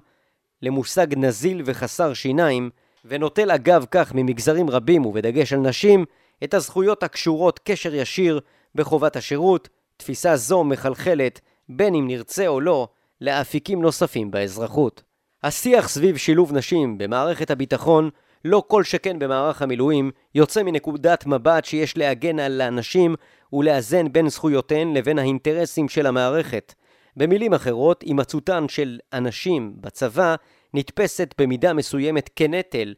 למושג 0.62 1.06
נזיל 1.16 1.62
וחסר 1.64 2.14
שיניים, 2.14 2.70
ונוטל 3.04 3.50
אגב 3.50 3.86
כך 3.90 4.14
ממגזרים 4.14 4.70
רבים 4.70 5.06
ובדגש 5.06 5.52
על 5.52 5.60
נשים, 5.60 6.04
את 6.44 6.54
הזכויות 6.54 7.02
הקשורות 7.02 7.60
קשר 7.64 7.94
ישיר 7.94 8.40
בחובת 8.76 9.16
השירות, 9.16 9.68
תפיסה 9.96 10.36
זו 10.36 10.64
מחלחלת, 10.64 11.40
בין 11.68 11.94
אם 11.94 12.06
נרצה 12.06 12.46
או 12.46 12.60
לא, 12.60 12.88
לאפיקים 13.20 13.82
נוספים 13.82 14.30
באזרחות. 14.30 15.02
השיח 15.42 15.88
סביב 15.88 16.16
שילוב 16.16 16.52
נשים 16.52 16.98
במערכת 16.98 17.50
הביטחון, 17.50 18.10
לא 18.44 18.62
כל 18.66 18.84
שכן 18.84 19.18
במערך 19.18 19.62
המילואים, 19.62 20.10
יוצא 20.34 20.62
מנקודת 20.62 21.26
מבט 21.26 21.64
שיש 21.64 21.96
להגן 21.96 22.38
על 22.38 22.60
הנשים 22.60 23.14
ולאזן 23.52 24.12
בין 24.12 24.28
זכויותיהן 24.28 24.94
לבין 24.96 25.18
האינטרסים 25.18 25.88
של 25.88 26.06
המערכת. 26.06 26.74
במילים 27.16 27.54
אחרות, 27.54 28.02
הימצאותן 28.02 28.68
של 28.68 28.98
הנשים 29.12 29.72
בצבא 29.80 30.34
נתפסת 30.74 31.34
במידה 31.38 31.72
מסוימת 31.72 32.30
כנטל, 32.36 32.94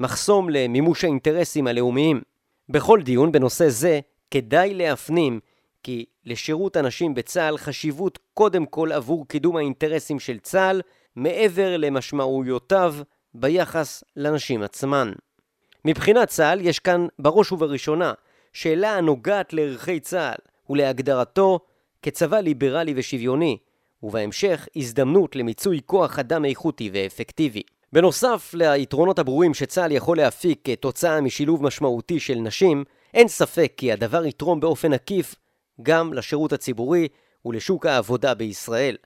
מחסום 0.00 0.50
למימוש 0.50 1.04
האינטרסים 1.04 1.66
הלאומיים. 1.66 2.20
בכל 2.68 3.02
דיון 3.02 3.32
בנושא 3.32 3.68
זה 3.68 4.00
כדאי 4.30 4.74
להפנים 4.74 5.40
כי 5.82 6.04
לשירות 6.24 6.76
הנשים 6.76 7.14
בצה"ל 7.14 7.58
חשיבות 7.58 8.18
קודם 8.34 8.66
כל 8.66 8.92
עבור 8.92 9.28
קידום 9.28 9.56
האינטרסים 9.56 10.20
של 10.20 10.38
צה"ל 10.38 10.82
מעבר 11.16 11.76
למשמעויותיו 11.76 12.94
ביחס 13.34 14.04
לנשים 14.16 14.62
עצמן. 14.62 15.12
מבחינת 15.84 16.28
צה"ל 16.28 16.60
יש 16.60 16.78
כאן 16.78 17.06
בראש 17.18 17.52
ובראשונה 17.52 18.12
שאלה 18.52 18.96
הנוגעת 18.96 19.52
לערכי 19.52 20.00
צה"ל 20.00 20.38
ולהגדרתו 20.70 21.60
כצבא 22.02 22.40
ליברלי 22.40 22.92
ושוויוני, 22.96 23.58
ובהמשך 24.02 24.68
הזדמנות 24.76 25.36
למיצוי 25.36 25.80
כוח 25.86 26.18
אדם 26.18 26.44
איכותי 26.44 26.90
ואפקטיבי. 26.92 27.62
בנוסף 27.92 28.54
ליתרונות 28.54 29.18
הברורים 29.18 29.54
שצה"ל 29.54 29.92
יכול 29.92 30.16
להפיק 30.16 30.60
כתוצאה 30.64 31.20
משילוב 31.20 31.62
משמעותי 31.62 32.20
של 32.20 32.34
נשים, 32.34 32.84
אין 33.16 33.28
ספק 33.28 33.72
כי 33.76 33.92
הדבר 33.92 34.26
יתרום 34.26 34.60
באופן 34.60 34.92
עקיף 34.92 35.34
גם 35.82 36.12
לשירות 36.12 36.52
הציבורי 36.52 37.08
ולשוק 37.44 37.86
העבודה 37.86 38.34
בישראל. 38.34 38.96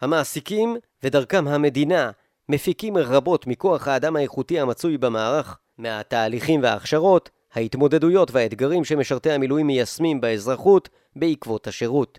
המעסיקים 0.00 0.76
ודרכם 1.02 1.48
המדינה 1.48 2.10
מפיקים 2.48 2.96
רבות 2.96 3.46
מכוח 3.46 3.88
האדם 3.88 4.16
האיכותי 4.16 4.60
המצוי 4.60 4.98
במערך, 4.98 5.58
מהתהליכים 5.78 6.62
וההכשרות, 6.62 7.30
ההתמודדויות 7.54 8.30
והאתגרים 8.30 8.84
שמשרתי 8.84 9.30
המילואים 9.30 9.66
מיישמים 9.66 10.20
באזרחות 10.20 10.88
בעקבות 11.16 11.66
השירות. 11.66 12.18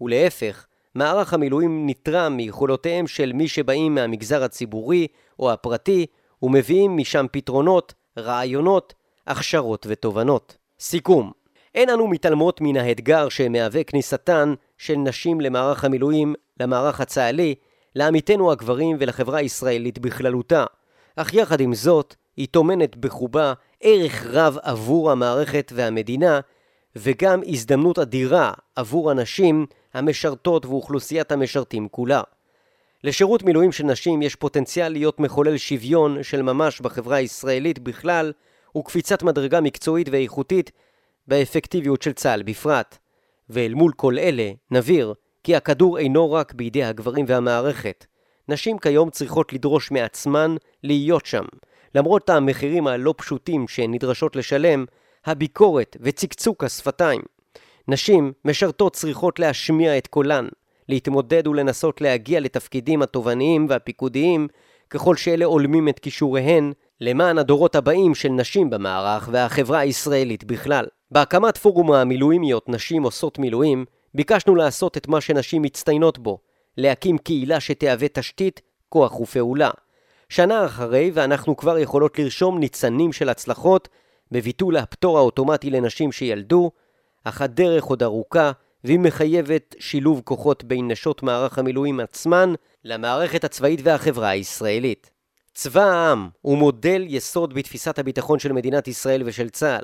ולהפך, 0.00 0.66
מערך 0.94 1.34
המילואים 1.34 1.86
נתרם 1.88 2.36
מיכולותיהם 2.36 3.06
של 3.06 3.32
מי 3.32 3.48
שבאים 3.48 3.94
מהמגזר 3.94 4.42
הציבורי 4.42 5.06
או 5.38 5.52
הפרטי 5.52 6.06
ומביאים 6.42 6.96
משם 6.96 7.26
פתרונות, 7.32 7.94
רעיונות, 8.18 8.94
הכשרות 9.26 9.86
ותובנות. 9.88 10.55
סיכום 10.80 11.32
אין 11.74 11.90
אנו 11.90 12.06
מתעלמות 12.06 12.60
מן 12.60 12.76
האתגר 12.76 13.28
שמהווה 13.28 13.84
כניסתן 13.84 14.54
של 14.78 14.94
נשים 14.94 15.40
למערך 15.40 15.84
המילואים, 15.84 16.34
למערך 16.60 17.00
הצה"לי, 17.00 17.54
לעמיתנו 17.94 18.52
הגברים 18.52 18.96
ולחברה 19.00 19.38
הישראלית 19.38 19.98
בכללותה. 19.98 20.64
אך 21.16 21.34
יחד 21.34 21.60
עם 21.60 21.74
זאת, 21.74 22.14
היא 22.36 22.48
טומנת 22.50 22.96
בחובה 22.96 23.52
ערך 23.80 24.26
רב 24.26 24.58
עבור 24.62 25.10
המערכת 25.10 25.72
והמדינה, 25.74 26.40
וגם 26.96 27.40
הזדמנות 27.46 27.98
אדירה 27.98 28.52
עבור 28.76 29.10
הנשים 29.10 29.66
המשרתות 29.94 30.66
ואוכלוסיית 30.66 31.32
המשרתים 31.32 31.88
כולה. 31.88 32.22
לשירות 33.04 33.42
מילואים 33.42 33.72
של 33.72 33.84
נשים 33.84 34.22
יש 34.22 34.34
פוטנציאל 34.34 34.92
להיות 34.92 35.20
מחולל 35.20 35.56
שוויון 35.56 36.22
של 36.22 36.42
ממש 36.42 36.80
בחברה 36.80 37.16
הישראלית 37.16 37.78
בכלל, 37.78 38.32
וקפיצת 38.76 39.22
מדרגה 39.22 39.60
מקצועית 39.60 40.08
ואיכותית 40.12 40.70
באפקטיביות 41.28 42.02
של 42.02 42.12
צה"ל 42.12 42.42
בפרט. 42.42 42.98
ואל 43.50 43.74
מול 43.74 43.92
כל 43.96 44.18
אלה, 44.18 44.50
נבהיר 44.70 45.14
כי 45.44 45.56
הכדור 45.56 45.98
אינו 45.98 46.32
רק 46.32 46.52
בידי 46.52 46.84
הגברים 46.84 47.24
והמערכת. 47.28 48.06
נשים 48.48 48.78
כיום 48.78 49.10
צריכות 49.10 49.52
לדרוש 49.52 49.90
מעצמן 49.90 50.56
להיות 50.82 51.26
שם. 51.26 51.44
למרות 51.94 52.30
המחירים 52.30 52.86
הלא 52.86 53.14
פשוטים 53.16 53.68
שהן 53.68 53.94
נדרשות 53.94 54.36
לשלם, 54.36 54.84
הביקורת 55.24 55.96
וצקצוק 56.00 56.64
השפתיים. 56.64 57.20
נשים 57.88 58.32
משרתות 58.44 58.92
צריכות 58.92 59.38
להשמיע 59.38 59.98
את 59.98 60.06
קולן, 60.06 60.48
להתמודד 60.88 61.46
ולנסות 61.46 62.00
להגיע 62.00 62.40
לתפקידים 62.40 63.02
התובעניים 63.02 63.66
והפיקודיים 63.68 64.48
ככל 64.90 65.16
שאלה 65.16 65.44
הולמים 65.44 65.88
את 65.88 65.98
כישוריהן 65.98 66.72
למען 67.00 67.38
הדורות 67.38 67.74
הבאים 67.74 68.14
של 68.14 68.28
נשים 68.28 68.70
במערך 68.70 69.28
והחברה 69.32 69.78
הישראלית 69.78 70.44
בכלל. 70.44 70.86
בהקמת 71.10 71.58
פורום 71.58 71.92
המילואימיות 71.92 72.68
נשים 72.68 73.02
עושות 73.02 73.38
מילואים, 73.38 73.84
ביקשנו 74.14 74.54
לעשות 74.54 74.96
את 74.96 75.08
מה 75.08 75.20
שנשים 75.20 75.62
מצטיינות 75.62 76.18
בו, 76.18 76.38
להקים 76.76 77.18
קהילה 77.18 77.60
שתהווה 77.60 78.08
תשתית, 78.08 78.60
כוח 78.88 79.20
ופעולה. 79.20 79.70
שנה 80.28 80.64
אחרי, 80.64 81.10
ואנחנו 81.14 81.56
כבר 81.56 81.78
יכולות 81.78 82.18
לרשום 82.18 82.58
ניצנים 82.58 83.12
של 83.12 83.28
הצלחות 83.28 83.88
בביטול 84.32 84.76
הפטור 84.76 85.18
האוטומטי 85.18 85.70
לנשים 85.70 86.12
שילדו, 86.12 86.70
אך 87.24 87.42
הדרך 87.42 87.84
עוד 87.84 88.02
ארוכה, 88.02 88.52
והיא 88.84 88.98
מחייבת 88.98 89.74
שילוב 89.78 90.20
כוחות 90.24 90.64
בין 90.64 90.90
נשות 90.90 91.22
מערך 91.22 91.58
המילואים 91.58 92.00
עצמן 92.00 92.52
למערכת 92.84 93.44
הצבאית 93.44 93.80
והחברה 93.82 94.28
הישראלית. 94.28 95.10
צבא 95.58 95.82
העם 95.82 96.28
הוא 96.40 96.58
מודל 96.58 97.04
יסוד 97.08 97.54
בתפיסת 97.54 97.98
הביטחון 97.98 98.38
של 98.38 98.52
מדינת 98.52 98.88
ישראל 98.88 99.22
ושל 99.26 99.48
צה"ל. 99.48 99.82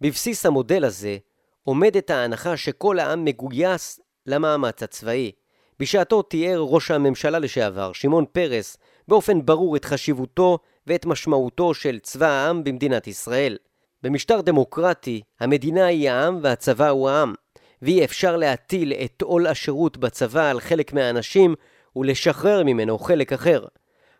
בבסיס 0.00 0.46
המודל 0.46 0.84
הזה 0.84 1.16
עומדת 1.64 2.10
ההנחה 2.10 2.56
שכל 2.56 2.98
העם 2.98 3.24
מגויס 3.24 4.00
למאמץ 4.26 4.82
הצבאי. 4.82 5.32
בשעתו 5.78 6.22
תיאר 6.22 6.58
ראש 6.58 6.90
הממשלה 6.90 7.38
לשעבר, 7.38 7.92
שמעון 7.92 8.24
פרס, 8.32 8.76
באופן 9.08 9.46
ברור 9.46 9.76
את 9.76 9.84
חשיבותו 9.84 10.58
ואת 10.86 11.06
משמעותו 11.06 11.74
של 11.74 11.98
צבא 11.98 12.28
העם 12.28 12.64
במדינת 12.64 13.06
ישראל. 13.06 13.56
במשטר 14.02 14.40
דמוקרטי, 14.40 15.20
המדינה 15.40 15.86
היא 15.86 16.10
העם 16.10 16.38
והצבא 16.42 16.88
הוא 16.88 17.08
העם, 17.08 17.34
ואי 17.82 18.04
אפשר 18.04 18.36
להטיל 18.36 18.92
את 18.92 19.22
עול 19.22 19.46
השירות 19.46 19.96
בצבא 19.96 20.50
על 20.50 20.60
חלק 20.60 20.92
מהאנשים 20.92 21.54
ולשחרר 21.96 22.62
ממנו 22.64 22.98
חלק 22.98 23.32
אחר. 23.32 23.64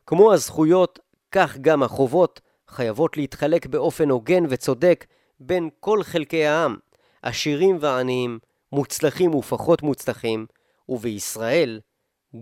כמו 0.06 0.32
הזכויות, 0.32 0.98
כך 1.30 1.58
גם 1.58 1.82
החובות 1.82 2.40
חייבות 2.68 3.16
להתחלק 3.16 3.66
באופן 3.66 4.10
הוגן 4.10 4.44
וצודק 4.48 5.06
בין 5.40 5.68
כל 5.80 6.02
חלקי 6.02 6.46
העם, 6.46 6.76
עשירים 7.22 7.78
ועניים, 7.80 8.38
מוצלחים 8.72 9.34
ופחות 9.34 9.82
מוצלחים, 9.82 10.46
ובישראל 10.88 11.80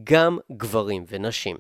גם 0.05 0.38
גברים 0.53 1.05
ונשים. 1.09 1.56